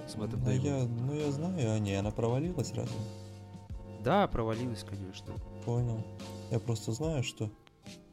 с 0.08 0.16
Мэттом 0.16 0.42
ну, 0.44 0.52
я, 0.52 0.84
ну, 0.84 1.14
я 1.14 1.32
знаю, 1.32 1.72
а 1.74 1.80
не, 1.80 1.96
она 1.96 2.12
провалилась 2.12 2.72
разве? 2.74 2.98
Да, 4.02 4.28
провалилась, 4.28 4.84
конечно. 4.84 5.34
Понял. 5.66 6.06
Я 6.52 6.60
просто 6.60 6.92
знаю, 6.92 7.24
что... 7.24 7.50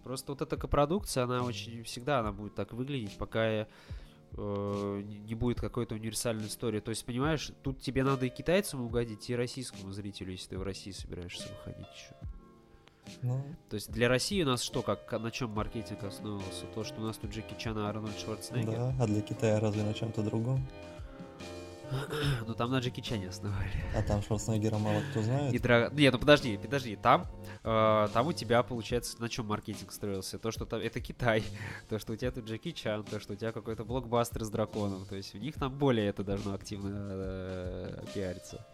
Просто 0.04 0.32
вот 0.32 0.40
эта 0.40 0.56
копродукция, 0.56 1.24
она 1.24 1.42
очень 1.42 1.82
всегда 1.84 2.20
она 2.20 2.32
будет 2.32 2.54
так 2.54 2.72
выглядеть, 2.72 3.16
пока 3.18 3.66
э, 4.36 5.02
не 5.04 5.34
будет 5.34 5.60
какой-то 5.60 5.94
универсальной 5.94 6.46
истории. 6.46 6.80
То 6.80 6.90
есть, 6.90 7.04
понимаешь, 7.04 7.52
тут 7.62 7.80
тебе 7.80 8.04
надо 8.04 8.26
и 8.26 8.28
китайцам 8.28 8.82
угодить, 8.82 9.28
и 9.30 9.36
российскому 9.36 9.92
зрителю, 9.92 10.32
если 10.32 10.50
ты 10.50 10.58
в 10.58 10.62
России 10.62 10.92
собираешься 10.92 11.48
выходить 11.48 11.86
еще. 11.94 12.14
Ну, 13.22 13.42
То 13.68 13.74
есть 13.74 13.90
для 13.90 14.08
России 14.08 14.42
у 14.42 14.46
нас 14.46 14.62
что, 14.62 14.82
как 14.82 15.10
на 15.12 15.30
чем 15.30 15.50
маркетинг 15.50 16.04
основывался? 16.04 16.66
То, 16.74 16.84
что 16.84 17.00
у 17.00 17.04
нас 17.04 17.16
тут 17.16 17.30
Джеки 17.30 17.54
Чан 17.58 17.78
и 17.78 17.82
Арнольд 17.82 18.18
Шварценеггер. 18.18 18.72
да, 18.72 18.94
а 19.00 19.06
для 19.06 19.20
Китая 19.20 19.58
разве 19.58 19.82
на 19.82 19.94
чем-то 19.94 20.22
другом? 20.22 20.66
Ну 22.46 22.54
там 22.54 22.70
на 22.70 22.78
Джеки 22.78 23.00
Чане 23.00 23.28
основали. 23.28 23.70
А 23.94 24.02
там 24.02 24.22
Шварценеггера 24.22 24.78
мало 24.78 25.00
кто 25.10 25.22
знает. 25.22 25.52
И 25.52 25.58
дра... 25.58 25.90
Не, 25.92 26.10
ну 26.10 26.18
подожди, 26.18 26.56
подожди, 26.56 26.96
там, 26.96 27.26
э, 27.64 28.08
там 28.12 28.26
у 28.26 28.32
тебя, 28.32 28.62
получается, 28.62 29.20
на 29.20 29.28
чем 29.28 29.46
маркетинг 29.46 29.92
строился? 29.92 30.38
То, 30.38 30.50
что 30.50 30.64
там, 30.66 30.80
это 30.80 31.00
Китай, 31.00 31.42
то, 31.88 31.98
что 31.98 32.12
у 32.12 32.16
тебя 32.16 32.30
тут 32.30 32.46
Джеки 32.46 32.72
Чан, 32.72 33.04
то, 33.04 33.20
что 33.20 33.32
у 33.32 33.36
тебя 33.36 33.52
какой-то 33.52 33.84
блокбастер 33.84 34.44
с 34.44 34.50
драконом, 34.50 35.04
то 35.06 35.16
есть 35.16 35.34
у 35.34 35.38
них 35.38 35.54
там 35.56 35.76
более 35.76 36.08
это 36.08 36.22
должно 36.24 36.54
активно 36.54 36.90
э, 36.92 38.04
пиариться. 38.14 38.66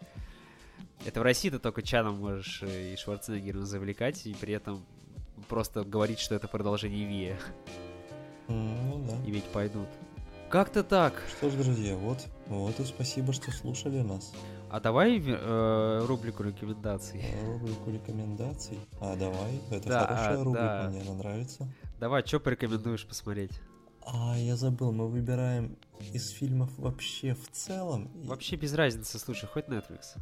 Это 1.05 1.19
в 1.19 1.23
России 1.23 1.49
ты 1.49 1.59
только 1.59 1.81
Чаном 1.81 2.19
можешь 2.19 2.61
э, 2.63 2.93
и 2.93 2.95
Шварценеггером 2.95 3.65
завлекать, 3.65 4.25
и 4.25 4.33
при 4.33 4.53
этом 4.53 4.85
просто 5.47 5.83
говорить, 5.83 6.19
что 6.19 6.35
это 6.35 6.47
продолжение 6.47 7.05
Вия, 7.05 7.37
Ну 8.47 9.05
да. 9.07 9.25
и 9.27 9.31
ведь 9.31 9.45
пойдут. 9.45 9.87
Как-то 10.49 10.83
так. 10.83 11.21
Что 11.37 11.49
ж, 11.49 11.53
друзья, 11.53 11.95
вот, 11.95 12.25
вот 12.49 12.79
и 12.79 12.83
спасибо, 12.85 13.33
что 13.33 13.51
слушали 13.51 14.01
нас. 14.01 14.33
А 14.69 14.79
давай 14.79 15.19
э, 15.19 16.05
рубрику 16.05 16.43
рекомендаций. 16.43 17.23
Рубрику 17.45 17.91
рекомендаций. 17.91 18.79
А, 18.99 19.15
давай, 19.15 19.61
это 19.71 19.87
Да, 19.89 19.99
хорошая 20.07 20.37
а, 20.39 20.43
рубрика, 20.43 20.79
да. 20.83 20.89
мне 20.89 21.01
она 21.01 21.13
нравится. 21.13 21.67
Давай, 21.99 22.25
что 22.25 22.39
порекомендуешь 22.39 23.05
посмотреть? 23.05 23.51
А, 24.05 24.35
я 24.37 24.55
забыл, 24.55 24.91
мы 24.91 25.07
выбираем 25.07 25.77
из 26.13 26.29
фильмов 26.29 26.69
вообще 26.77 27.33
в 27.33 27.49
целом. 27.51 28.09
Вообще 28.23 28.55
без 28.55 28.73
разницы, 28.73 29.19
слушай, 29.19 29.47
хоть 29.47 29.65
Netflix, 29.65 30.15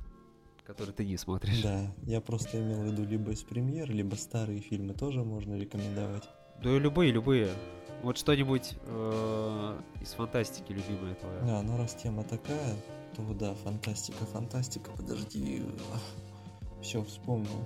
который 0.66 0.94
ты 0.94 1.06
не 1.06 1.18
смотришь. 1.18 1.62
Да, 1.62 1.94
я 2.04 2.22
просто 2.22 2.60
имел 2.60 2.82
в 2.82 2.86
виду 2.86 3.04
либо 3.04 3.32
из 3.32 3.44
премьер, 3.44 3.90
либо 3.92 4.16
старые 4.16 4.60
фильмы 4.60 4.94
тоже 4.94 5.24
можно 5.24 5.56
рекомендовать. 5.56 6.24
Да 6.62 6.70
и 6.76 6.80
любые, 6.80 7.12
любые. 7.12 7.50
Вот 8.02 8.18
что-нибудь 8.18 8.76
э, 8.82 9.82
из 10.02 10.14
фантастики 10.14 10.72
любимое 10.72 11.16
твое. 11.16 11.42
Да, 11.42 11.62
ну 11.62 11.78
раз 11.78 11.96
тема 11.96 12.24
такая, 12.24 12.76
то 13.16 13.22
да, 13.34 13.54
фантастика, 13.56 14.26
фантастика, 14.26 14.92
подожди. 14.92 15.64
Все, 16.82 17.04
вспомнил. 17.04 17.66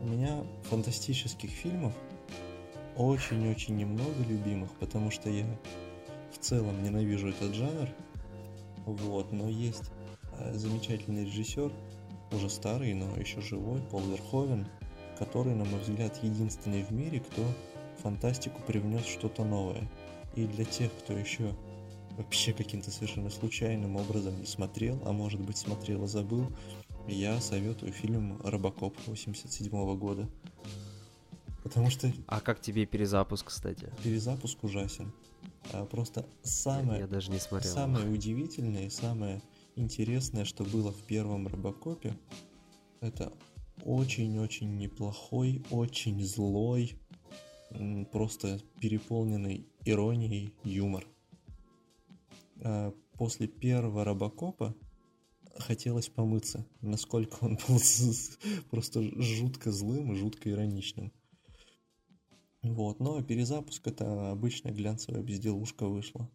У 0.00 0.06
меня 0.06 0.44
фантастических 0.70 1.50
фильмов 1.50 1.92
очень-очень 2.96 3.76
немного 3.76 4.22
любимых, 4.28 4.70
потому 4.78 5.10
что 5.10 5.30
я 5.30 5.46
в 6.32 6.38
целом 6.38 6.82
ненавижу 6.82 7.28
этот 7.28 7.54
жанр. 7.54 7.88
Вот, 8.86 9.32
но 9.32 9.48
есть 9.48 9.90
э, 10.38 10.52
замечательный 10.54 11.24
режиссер, 11.24 11.72
уже 12.32 12.50
старый, 12.50 12.94
но 12.94 13.16
еще 13.16 13.40
живой, 13.40 13.80
Пол 13.90 14.00
Верховен, 14.00 14.66
который, 15.18 15.54
на 15.54 15.64
мой 15.64 15.80
взгляд, 15.80 16.22
единственный 16.22 16.82
в 16.82 16.90
мире, 16.90 17.20
кто 17.20 17.42
в 17.98 18.02
фантастику 18.02 18.60
привнес 18.66 19.04
что-то 19.04 19.44
новое. 19.44 19.88
И 20.36 20.46
для 20.46 20.64
тех, 20.64 20.90
кто 20.98 21.12
еще 21.14 21.54
вообще 22.16 22.52
каким-то 22.52 22.90
совершенно 22.90 23.30
случайным 23.30 23.96
образом 23.96 24.38
не 24.40 24.46
смотрел, 24.46 25.00
а 25.04 25.12
может 25.12 25.40
быть 25.40 25.56
смотрел 25.56 26.04
и 26.04 26.08
забыл, 26.08 26.46
я 27.06 27.40
советую 27.40 27.92
фильм 27.92 28.40
«Робокоп» 28.44 28.94
87 29.06 29.96
года. 29.98 30.28
Потому 31.62 31.90
что 31.90 32.12
А 32.26 32.40
как 32.40 32.60
тебе 32.60 32.86
перезапуск, 32.86 33.46
кстати? 33.46 33.92
перезапуск 34.02 34.62
ужасен. 34.64 35.12
А 35.72 35.84
просто 35.84 36.20
Я 36.20 36.50
самое, 36.50 37.06
даже 37.06 37.30
не 37.30 37.38
смотрел. 37.38 37.72
самое 37.72 38.08
удивительное 38.08 38.86
и 38.86 38.90
самое 38.90 39.42
интересное, 39.76 40.44
что 40.44 40.64
было 40.64 40.92
в 40.92 41.02
первом 41.02 41.46
Робокопе, 41.46 42.16
это 43.00 43.32
очень-очень 43.84 44.76
неплохой, 44.76 45.62
очень 45.70 46.24
злой, 46.24 46.96
просто 48.12 48.60
переполненный 48.80 49.66
иронией 49.84 50.52
юмор. 50.64 51.06
А 52.62 52.92
После 53.18 53.48
первого 53.48 54.04
Робокопа 54.04 54.76
хотелось 55.56 56.08
помыться, 56.08 56.64
насколько 56.80 57.38
он 57.44 57.58
был 57.68 57.80
просто 58.70 59.02
жутко 59.20 59.72
злым 59.72 60.12
и 60.12 60.16
жутко 60.16 60.48
ироничным. 60.50 61.12
Вот, 62.62 63.00
но 63.00 63.20
перезапуск 63.22 63.88
это 63.88 64.30
обычная 64.30 64.72
глянцевая 64.72 65.22
безделушка 65.22 65.86
вышла. 65.88 66.30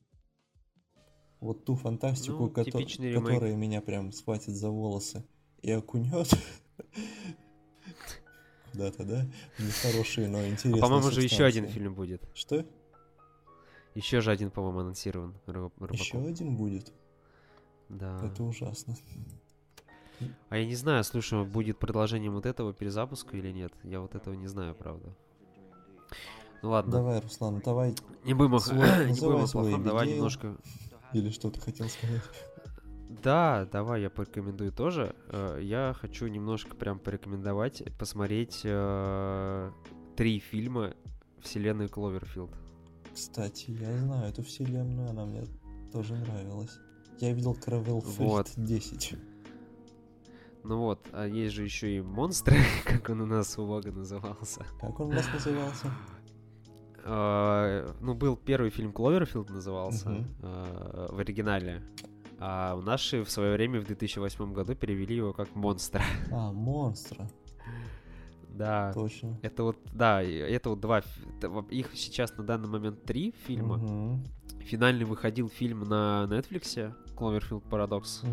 Вот 1.39 1.63
ту 1.63 1.75
фантастику, 1.75 2.43
Ну, 2.43 2.53
ремейк. 2.53 3.15
которая 3.15 3.55
меня 3.55 3.81
прям 3.81 4.11
схватит 4.11 4.53
за 4.55 4.69
волосы 4.69 5.25
и 5.61 5.71
окунет 5.71 6.29
куда-то, 8.73 9.05
да? 9.05 9.25
В 9.57 9.63
нехорошие, 9.63 10.27
но 10.27 10.39
А, 10.39 10.47
интересные 10.47 10.81
по-моему, 10.81 11.11
же 11.11 11.21
еще 11.21 11.45
один 11.45 11.67
фильм 11.67 11.93
будет. 11.93 12.21
Что? 12.33 12.65
Еще 13.95 14.19
же 14.21 14.31
один, 14.31 14.49
по-моему, 14.49 14.79
анонсирован. 14.79 15.35
Робокоп. 15.45 15.91
Еще 15.93 16.17
один 16.17 16.55
будет? 16.57 16.91
Да. 17.89 18.19
Это 18.25 18.43
ужасно. 18.43 18.95
А 20.49 20.57
я 20.57 20.65
не 20.65 20.75
знаю, 20.75 21.03
слушай, 21.03 21.43
будет 21.45 21.77
продолжением 21.77 22.33
вот 22.33 22.45
этого 22.45 22.73
перезапуска 22.73 23.37
или 23.37 23.51
нет. 23.51 23.73
Я 23.83 23.99
вот 23.99 24.15
этого 24.15 24.33
не 24.33 24.47
знаю, 24.47 24.73
правда. 24.73 25.13
Ну 26.61 26.69
ладно, 26.69 26.91
Давай, 26.93 27.19
Руслан, 27.19 27.59
давай. 27.59 27.93
не 28.23 28.33
будем, 28.33 28.57
свой- 28.59 28.77
не 29.11 29.19
будем 29.19 29.43
о 29.43 29.47
плохом, 29.47 29.83
давай 29.83 30.07
немножко... 30.13 30.55
Или 31.11 31.29
что 31.29 31.51
ты 31.51 31.59
хотел 31.59 31.87
сказать? 31.89 32.21
Да, 33.23 33.65
давай 33.71 34.01
я 34.01 34.09
порекомендую 34.09 34.71
тоже. 34.71 35.15
Э, 35.29 35.57
Я 35.61 35.95
хочу 35.99 36.27
немножко 36.27 36.75
прям 36.75 36.99
порекомендовать 36.99 37.83
посмотреть 37.97 38.61
э, 38.65 39.71
три 40.17 40.39
фильма 40.39 40.93
вселенной 41.41 41.87
Кловерфилд. 41.87 42.51
Кстати, 43.13 43.71
я 43.71 43.97
знаю 43.97 44.29
эту 44.29 44.43
вселенную, 44.43 45.09
она 45.09 45.25
мне 45.25 45.45
тоже 45.91 46.15
нравилась. 46.15 46.77
Я 47.19 47.31
видел 47.33 47.53
Кравелфильд 47.55 48.17
Вот. 48.17 48.51
10. 48.57 49.15
Ну 50.65 50.77
вот, 50.79 51.07
а 51.11 51.25
есть 51.27 51.53
же 51.53 51.63
еще 51.63 51.95
и 51.97 52.01
монстры, 52.01 52.57
как 52.85 53.09
он 53.09 53.21
у 53.21 53.25
нас 53.25 53.57
у 53.57 53.65
Вога 53.65 53.91
назывался. 53.91 54.65
Как 54.81 54.99
он 54.99 55.07
у 55.07 55.11
нас 55.13 55.27
назывался? 55.33 55.87
Э, 57.05 57.93
Ну, 58.01 58.15
был 58.15 58.35
первый 58.35 58.69
фильм 58.69 58.91
Кловерфилд 58.91 59.49
назывался 59.49 60.25
в 60.41 61.19
оригинале. 61.19 61.83
А 62.45 62.75
наши 62.81 63.23
в 63.23 63.31
свое 63.31 63.53
время 63.53 63.79
в 63.79 63.85
2008 63.85 64.51
году 64.51 64.75
перевели 64.75 65.15
его 65.15 65.31
как 65.31 65.55
монстр. 65.55 66.03
А, 66.31 66.51
монстра. 66.51 67.29
Да. 68.49 68.91
Точно. 68.93 69.39
Это 69.41 69.63
вот, 69.63 69.77
да, 69.93 70.21
это 70.21 70.71
вот 70.71 70.81
два, 70.81 71.01
их 71.69 71.91
сейчас 71.93 72.35
на 72.37 72.43
данный 72.43 72.67
момент 72.67 73.01
три 73.05 73.33
фильма. 73.45 73.77
Мгм. 73.77 74.25
Финальный 74.59 75.05
выходил 75.05 75.47
фильм 75.47 75.83
на 75.83 76.27
Netflix, 76.29 76.93
Cloverfield 77.15 77.63
Paradox. 77.69 78.25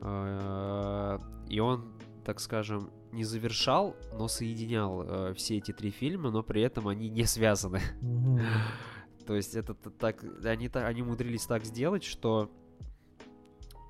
Э, 0.00 1.18
И 1.48 1.60
он, 1.60 1.92
так 2.24 2.40
скажем, 2.40 2.90
не 3.12 3.22
завершал, 3.22 3.94
но 4.12 4.26
соединял 4.26 5.02
э, 5.04 5.34
все 5.34 5.58
эти 5.58 5.70
три 5.70 5.90
фильма, 5.92 6.32
но 6.32 6.42
при 6.42 6.62
этом 6.62 6.88
они 6.88 7.08
не 7.08 7.26
связаны. 7.26 7.80
Мгм. 8.00 8.40
То 9.28 9.36
есть 9.36 9.54
это 9.54 9.74
так, 9.74 10.24
они, 10.42 10.68
они 10.72 11.02
умудрились 11.02 11.46
так 11.46 11.64
сделать, 11.64 12.02
что 12.02 12.50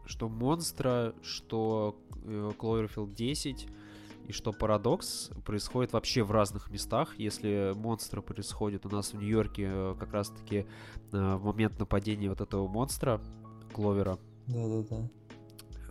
что 0.09 0.29
Монстра, 0.29 1.15
что 1.23 1.95
э, 2.25 2.53
Cloverfield 2.59 3.15
10 3.15 3.69
и 4.27 4.33
что 4.33 4.53
Парадокс 4.53 5.31
происходит 5.45 5.93
вообще 5.93 6.23
в 6.23 6.33
разных 6.33 6.71
местах. 6.71 7.15
Если 7.19 7.73
Монстра 7.77 8.23
происходит 8.23 8.87
у 8.87 8.89
нас 8.89 9.13
в 9.13 9.19
Нью-Йорке 9.19 9.69
э, 9.71 9.95
как 10.01 10.13
раз-таки 10.13 10.67
э, 11.13 11.35
в 11.37 11.45
момент 11.45 11.79
нападения 11.79 12.31
вот 12.31 12.41
этого 12.41 12.67
монстра, 12.67 13.21
Кловера, 13.73 14.19
Да-да-да. 14.47 15.09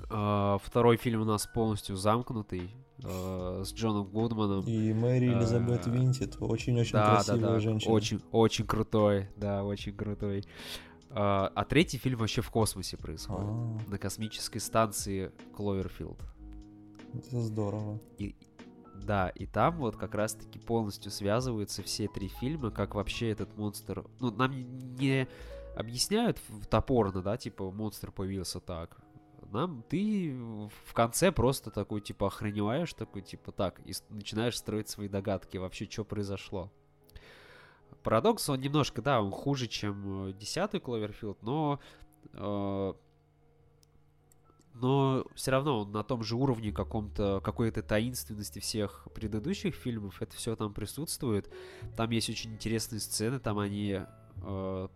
А, 0.09 0.57
Второй 0.63 0.97
фильм 0.97 1.21
у 1.21 1.25
нас 1.25 1.45
полностью 1.45 1.95
замкнутый 1.95 2.71
с 2.99 3.73
Джоном 3.75 4.07
Гудманом. 4.07 4.65
И 4.65 4.91
Мэри 4.91 5.27
Элизабет 5.27 5.85
Винтит, 5.85 6.37
очень-очень 6.39 6.93
да, 6.93 7.05
да, 7.05 7.13
красивая 7.13 7.39
да, 7.41 7.59
женщина. 7.59 7.93
очень, 7.93 8.21
очень 8.31 8.65
крутой, 8.65 9.29
да, 9.35 9.63
очень 9.63 9.93
крутой. 9.93 10.45
А, 11.09 11.51
а 11.55 11.65
третий 11.65 11.97
фильм 11.97 12.19
вообще 12.19 12.41
в 12.41 12.49
космосе 12.49 12.97
происходит, 12.97 13.47
А, 13.47 13.89
на 13.89 13.97
космической 13.97 14.59
станции 14.59 15.31
Кловерфилд. 15.55 16.21
это 17.13 17.41
здорово. 17.41 17.99
И, 18.17 18.35
да, 18.95 19.29
и 19.29 19.45
там 19.45 19.77
вот 19.77 19.95
как 19.95 20.15
раз-таки 20.15 20.59
полностью 20.59 21.11
связываются 21.11 21.81
все 21.83 22.07
три 22.07 22.27
фильма, 22.27 22.71
как 22.71 22.95
вообще 22.95 23.29
этот 23.31 23.55
монстр... 23.57 24.05
Ну, 24.19 24.31
нам 24.31 24.51
не 24.95 25.27
объясняют 25.75 26.41
топорно, 26.69 27.21
да, 27.21 27.37
типа, 27.37 27.71
монстр 27.71 28.11
появился 28.11 28.59
так. 28.59 28.97
Нам 29.51 29.83
ты 29.87 30.35
в 30.85 30.93
конце 30.93 31.31
просто 31.31 31.71
такой, 31.71 32.01
типа, 32.01 32.27
охреневаешь, 32.27 32.93
такой, 32.93 33.21
типа, 33.21 33.51
так, 33.51 33.79
и 33.85 33.93
начинаешь 34.09 34.57
строить 34.57 34.89
свои 34.89 35.07
догадки, 35.07 35.57
вообще, 35.57 35.85
что 35.89 36.03
произошло. 36.03 36.71
Парадокс, 38.03 38.49
он 38.49 38.61
немножко, 38.61 39.01
да, 39.01 39.21
он 39.21 39.31
хуже, 39.31 39.67
чем 39.67 40.29
э, 40.29 40.33
десятый 40.33 40.79
Кловерфилд, 40.79 41.41
но 41.41 41.79
э, 42.33 42.93
но 44.79 45.25
все 45.33 45.51
равно 45.51 45.81
он 45.81 45.91
на 45.91 46.03
том 46.03 46.23
же 46.23 46.35
уровне 46.35 46.71
каком-то 46.71 47.41
какой-то 47.43 47.81
таинственности 47.81 48.59
всех 48.59 49.07
предыдущих 49.13 49.75
фильмов. 49.75 50.21
Это 50.21 50.35
все 50.35 50.55
там 50.55 50.73
присутствует. 50.73 51.51
Там 51.95 52.11
есть 52.11 52.29
очень 52.29 52.53
интересные 52.53 52.99
сцены, 52.99 53.39
там 53.39 53.57
они 53.57 54.01
э, 54.43 54.87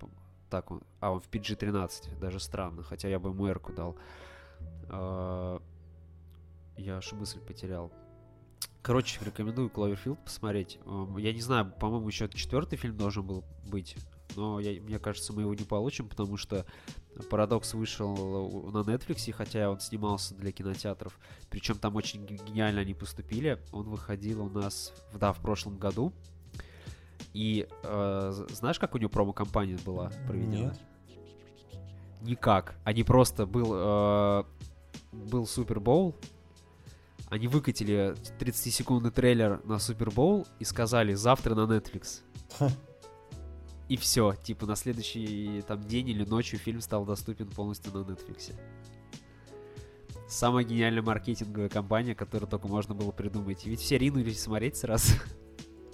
так 0.49 0.69
он, 0.69 0.83
а 0.99 1.11
он 1.11 1.21
в 1.21 1.29
PG-13, 1.29 2.19
даже 2.19 2.39
странно, 2.39 2.83
хотя 2.83 3.07
я 3.07 3.19
бы 3.19 3.29
ему 3.29 3.47
дал. 3.75 3.97
Э, 4.89 5.59
я 6.77 6.97
аж 6.97 7.11
мысль 7.13 7.39
потерял. 7.39 7.91
Короче, 8.81 9.19
рекомендую 9.23 9.69
Кловерфилд 9.69 10.23
посмотреть. 10.23 10.79
Эм, 10.85 11.17
Я 11.17 11.33
не 11.33 11.41
знаю, 11.41 11.71
по-моему, 11.79 12.07
еще 12.07 12.27
четвертый 12.29 12.77
фильм 12.77 12.97
должен 12.97 13.25
был 13.25 13.43
быть, 13.67 13.95
но 14.35 14.59
я, 14.59 14.81
мне 14.81 14.97
кажется, 14.97 15.33
мы 15.33 15.43
его 15.43 15.53
не 15.53 15.63
получим, 15.63 16.09
потому 16.09 16.35
что 16.37 16.65
Парадокс 17.29 17.73
вышел 17.75 18.15
на 18.71 18.79
Netflix, 18.79 19.31
хотя 19.33 19.69
он 19.69 19.79
снимался 19.79 20.33
для 20.35 20.51
кинотеатров. 20.51 21.19
Причем 21.49 21.77
там 21.77 21.95
очень 21.95 22.25
ге- 22.25 22.39
гениально 22.47 22.81
они 22.81 22.93
поступили. 22.95 23.59
Он 23.71 23.87
выходил 23.89 24.45
у 24.45 24.49
нас, 24.49 24.93
да, 25.13 25.31
в 25.33 25.39
прошлом 25.41 25.77
году. 25.77 26.13
И 27.33 27.67
э, 27.83 28.31
знаешь, 28.49 28.79
как 28.79 28.95
у 28.95 28.97
него 28.97 29.09
промо-компания 29.09 29.77
была 29.85 30.11
проведена? 30.27 30.55
Нет. 30.71 30.79
Никак. 32.21 32.75
Они 32.83 33.03
просто 33.03 33.45
был 33.45 33.71
э, 33.73 34.43
был 35.11 35.45
Супербоул. 35.45 36.15
Они 37.31 37.47
выкатили 37.47 38.13
30-секундный 38.39 39.09
трейлер 39.09 39.61
на 39.63 39.79
Супербоул 39.79 40.45
и 40.59 40.65
сказали 40.65 41.13
завтра 41.13 41.55
на 41.55 41.61
Netflix. 41.61 42.23
И 43.87 43.95
все, 43.95 44.35
типа 44.35 44.65
на 44.65 44.75
следующий 44.75 45.63
там 45.65 45.81
день 45.81 46.09
или 46.09 46.25
ночью 46.25 46.59
фильм 46.59 46.81
стал 46.81 47.05
доступен 47.05 47.47
полностью 47.49 47.93
на 47.93 47.99
Netflix. 47.99 48.53
Самая 50.27 50.65
гениальная 50.65 51.01
маркетинговая 51.01 51.69
компания, 51.69 52.15
которую 52.15 52.49
только 52.49 52.67
можно 52.67 52.93
было 52.93 53.11
придумать. 53.11 53.65
Ведь 53.65 53.79
все 53.79 53.97
ринулись 53.97 54.41
смотреть 54.41 54.75
сразу. 54.75 55.13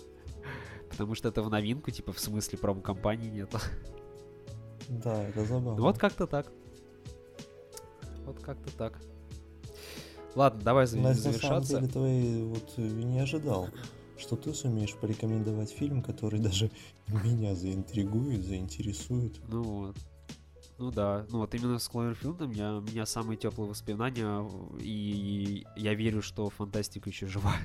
Потому 0.90 1.14
что 1.14 1.30
это 1.30 1.44
в 1.44 1.52
новинку, 1.52 1.92
типа 1.92 2.14
в 2.14 2.20
смысле 2.20 2.58
промо-компании 2.58 3.30
нету. 3.30 3.60
Да, 4.90 5.24
это 5.24 5.46
забавно. 5.46 5.84
Вот 5.84 6.00
как-то 6.00 6.26
так. 6.26 6.52
Вот 8.26 8.40
как-то 8.40 8.76
так. 8.76 9.00
Ладно, 10.38 10.62
давай 10.62 10.86
за- 10.86 10.98
Настя, 11.00 11.30
на 11.30 11.34
самом 11.40 11.64
завершаться. 11.64 11.80
деле, 11.80 11.88
твои 11.92 12.44
вот 12.44 12.74
э, 12.78 12.82
не 12.82 13.20
ожидал, 13.20 13.70
что 14.20 14.36
ты 14.36 14.54
сумеешь 14.54 14.94
порекомендовать 14.94 15.72
фильм, 15.72 16.04
который 16.04 16.40
даже 16.50 16.70
меня 17.08 17.56
заинтригует, 17.56 18.46
заинтересует. 18.46 19.42
Ну 19.48 19.64
вот. 19.64 19.98
Ну 20.78 20.92
да, 20.92 21.26
ну 21.32 21.40
вот 21.40 21.56
именно 21.56 21.80
с 21.80 21.88
Кловерфилдом 21.90 22.52
я, 22.52 22.76
у 22.76 22.82
меня 22.82 23.08
самые 23.08 23.36
теплые 23.36 23.68
воспоминания, 23.68 24.48
и 24.80 25.66
я 25.76 25.96
верю, 25.96 26.22
что 26.22 26.52
фантастика 26.52 27.10
еще 27.10 27.26
жива. 27.26 27.56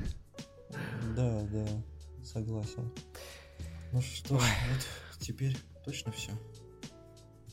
Да, 1.14 1.42
да, 1.52 1.66
согласен. 2.24 2.90
Ну 3.92 4.00
что 4.00 4.38
ж, 4.38 4.42
вот 4.70 5.20
теперь 5.20 5.58
точно 5.84 6.10
все. 6.12 6.32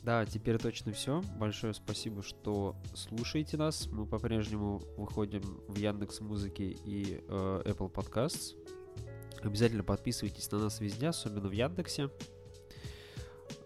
Да, 0.09 0.25
теперь 0.25 0.57
точно 0.57 0.91
все. 0.91 1.21
Большое 1.37 1.71
спасибо, 1.75 2.23
что 2.23 2.75
слушаете 2.95 3.57
нас. 3.57 3.85
Мы 3.91 4.07
по-прежнему 4.07 4.81
выходим 4.97 5.43
в 5.67 5.77
Яндекс 5.77 6.21
Музыки 6.21 6.75
и 6.83 7.23
э, 7.27 7.61
Apple 7.63 7.93
Podcasts. 7.93 8.55
Обязательно 9.43 9.83
подписывайтесь 9.83 10.51
на 10.51 10.57
нас 10.57 10.79
везде, 10.79 11.09
особенно 11.09 11.47
в 11.47 11.51
Яндексе. 11.51 12.09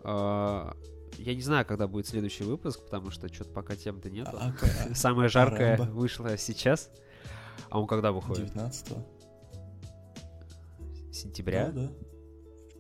Э, 0.03 0.73
я 1.17 1.34
не 1.34 1.41
знаю, 1.41 1.65
когда 1.65 1.88
будет 1.88 2.08
следующий 2.08 2.43
выпуск, 2.43 2.84
потому 2.84 3.10
что 3.10 3.34
что-то 3.34 3.51
пока 3.51 3.77
тем-то 3.77 4.10
нет. 4.10 4.27
А, 4.34 4.51
а, 4.51 4.93
Самая 4.95 5.29
жаркая 5.29 5.77
вышла 5.77 6.38
сейчас. 6.38 6.91
А 7.69 7.79
он 7.79 7.88
когда 7.88 8.12
выходит? 8.12 8.47
19 8.47 8.97
Сентября? 11.10 11.71
Да, 11.71 11.84
да. 11.84 11.91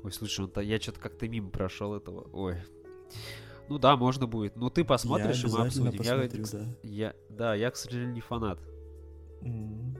Ой, 0.03 0.11
слушай, 0.11 0.43
он 0.43 0.51
я 0.63 0.81
что-то 0.81 0.99
как-то 0.99 1.29
мимо 1.29 1.49
прошел 1.49 1.95
этого. 1.95 2.27
Ой. 2.33 2.57
Ну 3.69 3.77
да, 3.77 3.95
можно 3.95 4.27
будет. 4.27 4.55
Ну 4.55 4.69
ты 4.69 4.83
посмотришь, 4.83 5.43
я 5.43 5.49
и 5.49 5.51
мы 5.51 5.65
обсудим. 5.65 5.97
Посмотрю, 5.97 6.41
я, 6.41 6.51
да. 6.51 6.65
я, 6.83 7.13
да, 7.29 7.55
я, 7.55 7.71
к 7.71 7.75
сожалению, 7.75 8.13
не 8.13 8.21
фанат. 8.21 8.59
Mm. 9.41 9.97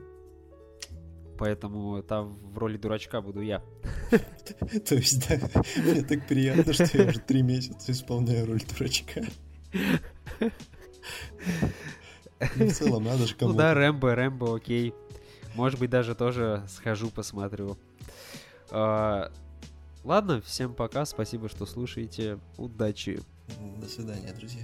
Поэтому 1.38 2.02
там 2.02 2.36
в 2.52 2.58
роли 2.58 2.76
дурачка 2.76 3.20
буду 3.20 3.40
я. 3.40 3.62
То 4.86 4.94
есть, 4.94 5.28
да, 5.28 5.38
мне 5.82 6.02
так 6.02 6.26
приятно, 6.28 6.72
что 6.72 6.86
я 6.96 7.08
уже 7.08 7.18
три 7.18 7.42
месяца 7.42 7.92
исполняю 7.92 8.46
роль 8.46 8.62
дурачка. 8.62 9.22
Ну, 12.56 12.66
в 12.66 12.72
целом, 12.72 13.04
надо 13.04 13.26
же 13.26 13.34
кому 13.34 13.52
Ну 13.52 13.58
да, 13.58 13.74
Рэмбо, 13.74 14.14
Рэмбо, 14.14 14.56
окей. 14.56 14.94
Может 15.54 15.78
быть, 15.80 15.90
даже 15.90 16.14
тоже 16.14 16.64
схожу, 16.68 17.10
посмотрю. 17.10 17.78
А, 18.70 19.32
ладно, 20.02 20.40
всем 20.42 20.74
пока, 20.74 21.04
спасибо, 21.04 21.48
что 21.48 21.64
слушаете. 21.66 22.38
Удачи. 22.56 23.20
До 23.80 23.88
свидания, 23.88 24.32
друзья. 24.32 24.62